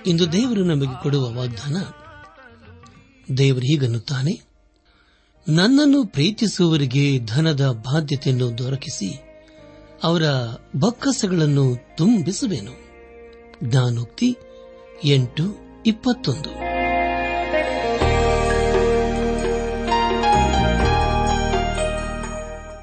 ಇಂದು 0.05 0.31
ದೇವರು 0.31 0.63
ನಮಗೆ 0.63 1.03
ಕೊಡುವ 1.03 1.31
ವಾಗ್ದಾನ, 1.31 1.77
ದೇವರು 3.37 3.61
ಹೀಗನ್ನುತ್ತಾನೆ, 3.61 4.41
ನನ್ನನ್ನು 5.47 6.05
ಪ್ರೀತಿಸುವವರಿಗೆ 6.05 7.19
ಧನದ 7.19 7.83
ಬಾಧ್ಯತೆಯನ್ನು 7.85 8.57
ದೊರಕಿಸಿ 8.57 9.19
ಅವರ 10.03 10.21
ಬಕ್ಕಸಗಳನ್ನು 10.79 11.95
ತುಂಬಿಸುವೆನು. 11.97 12.71
ಜ್ಞಾನೋಕ್ತಿ 13.63 14.37
ಎಂಟು 15.03 15.57
ಇಪ್ಪತ್ತೊಂದು. 15.85 16.49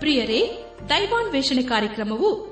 ಪ್ರಿಯರೇ, 0.00 0.64
ದೈವಾನ್ವೇಷಣೆ 0.88 1.62
ಕಾರ್ಯಕ್ರಮವು 1.62 2.51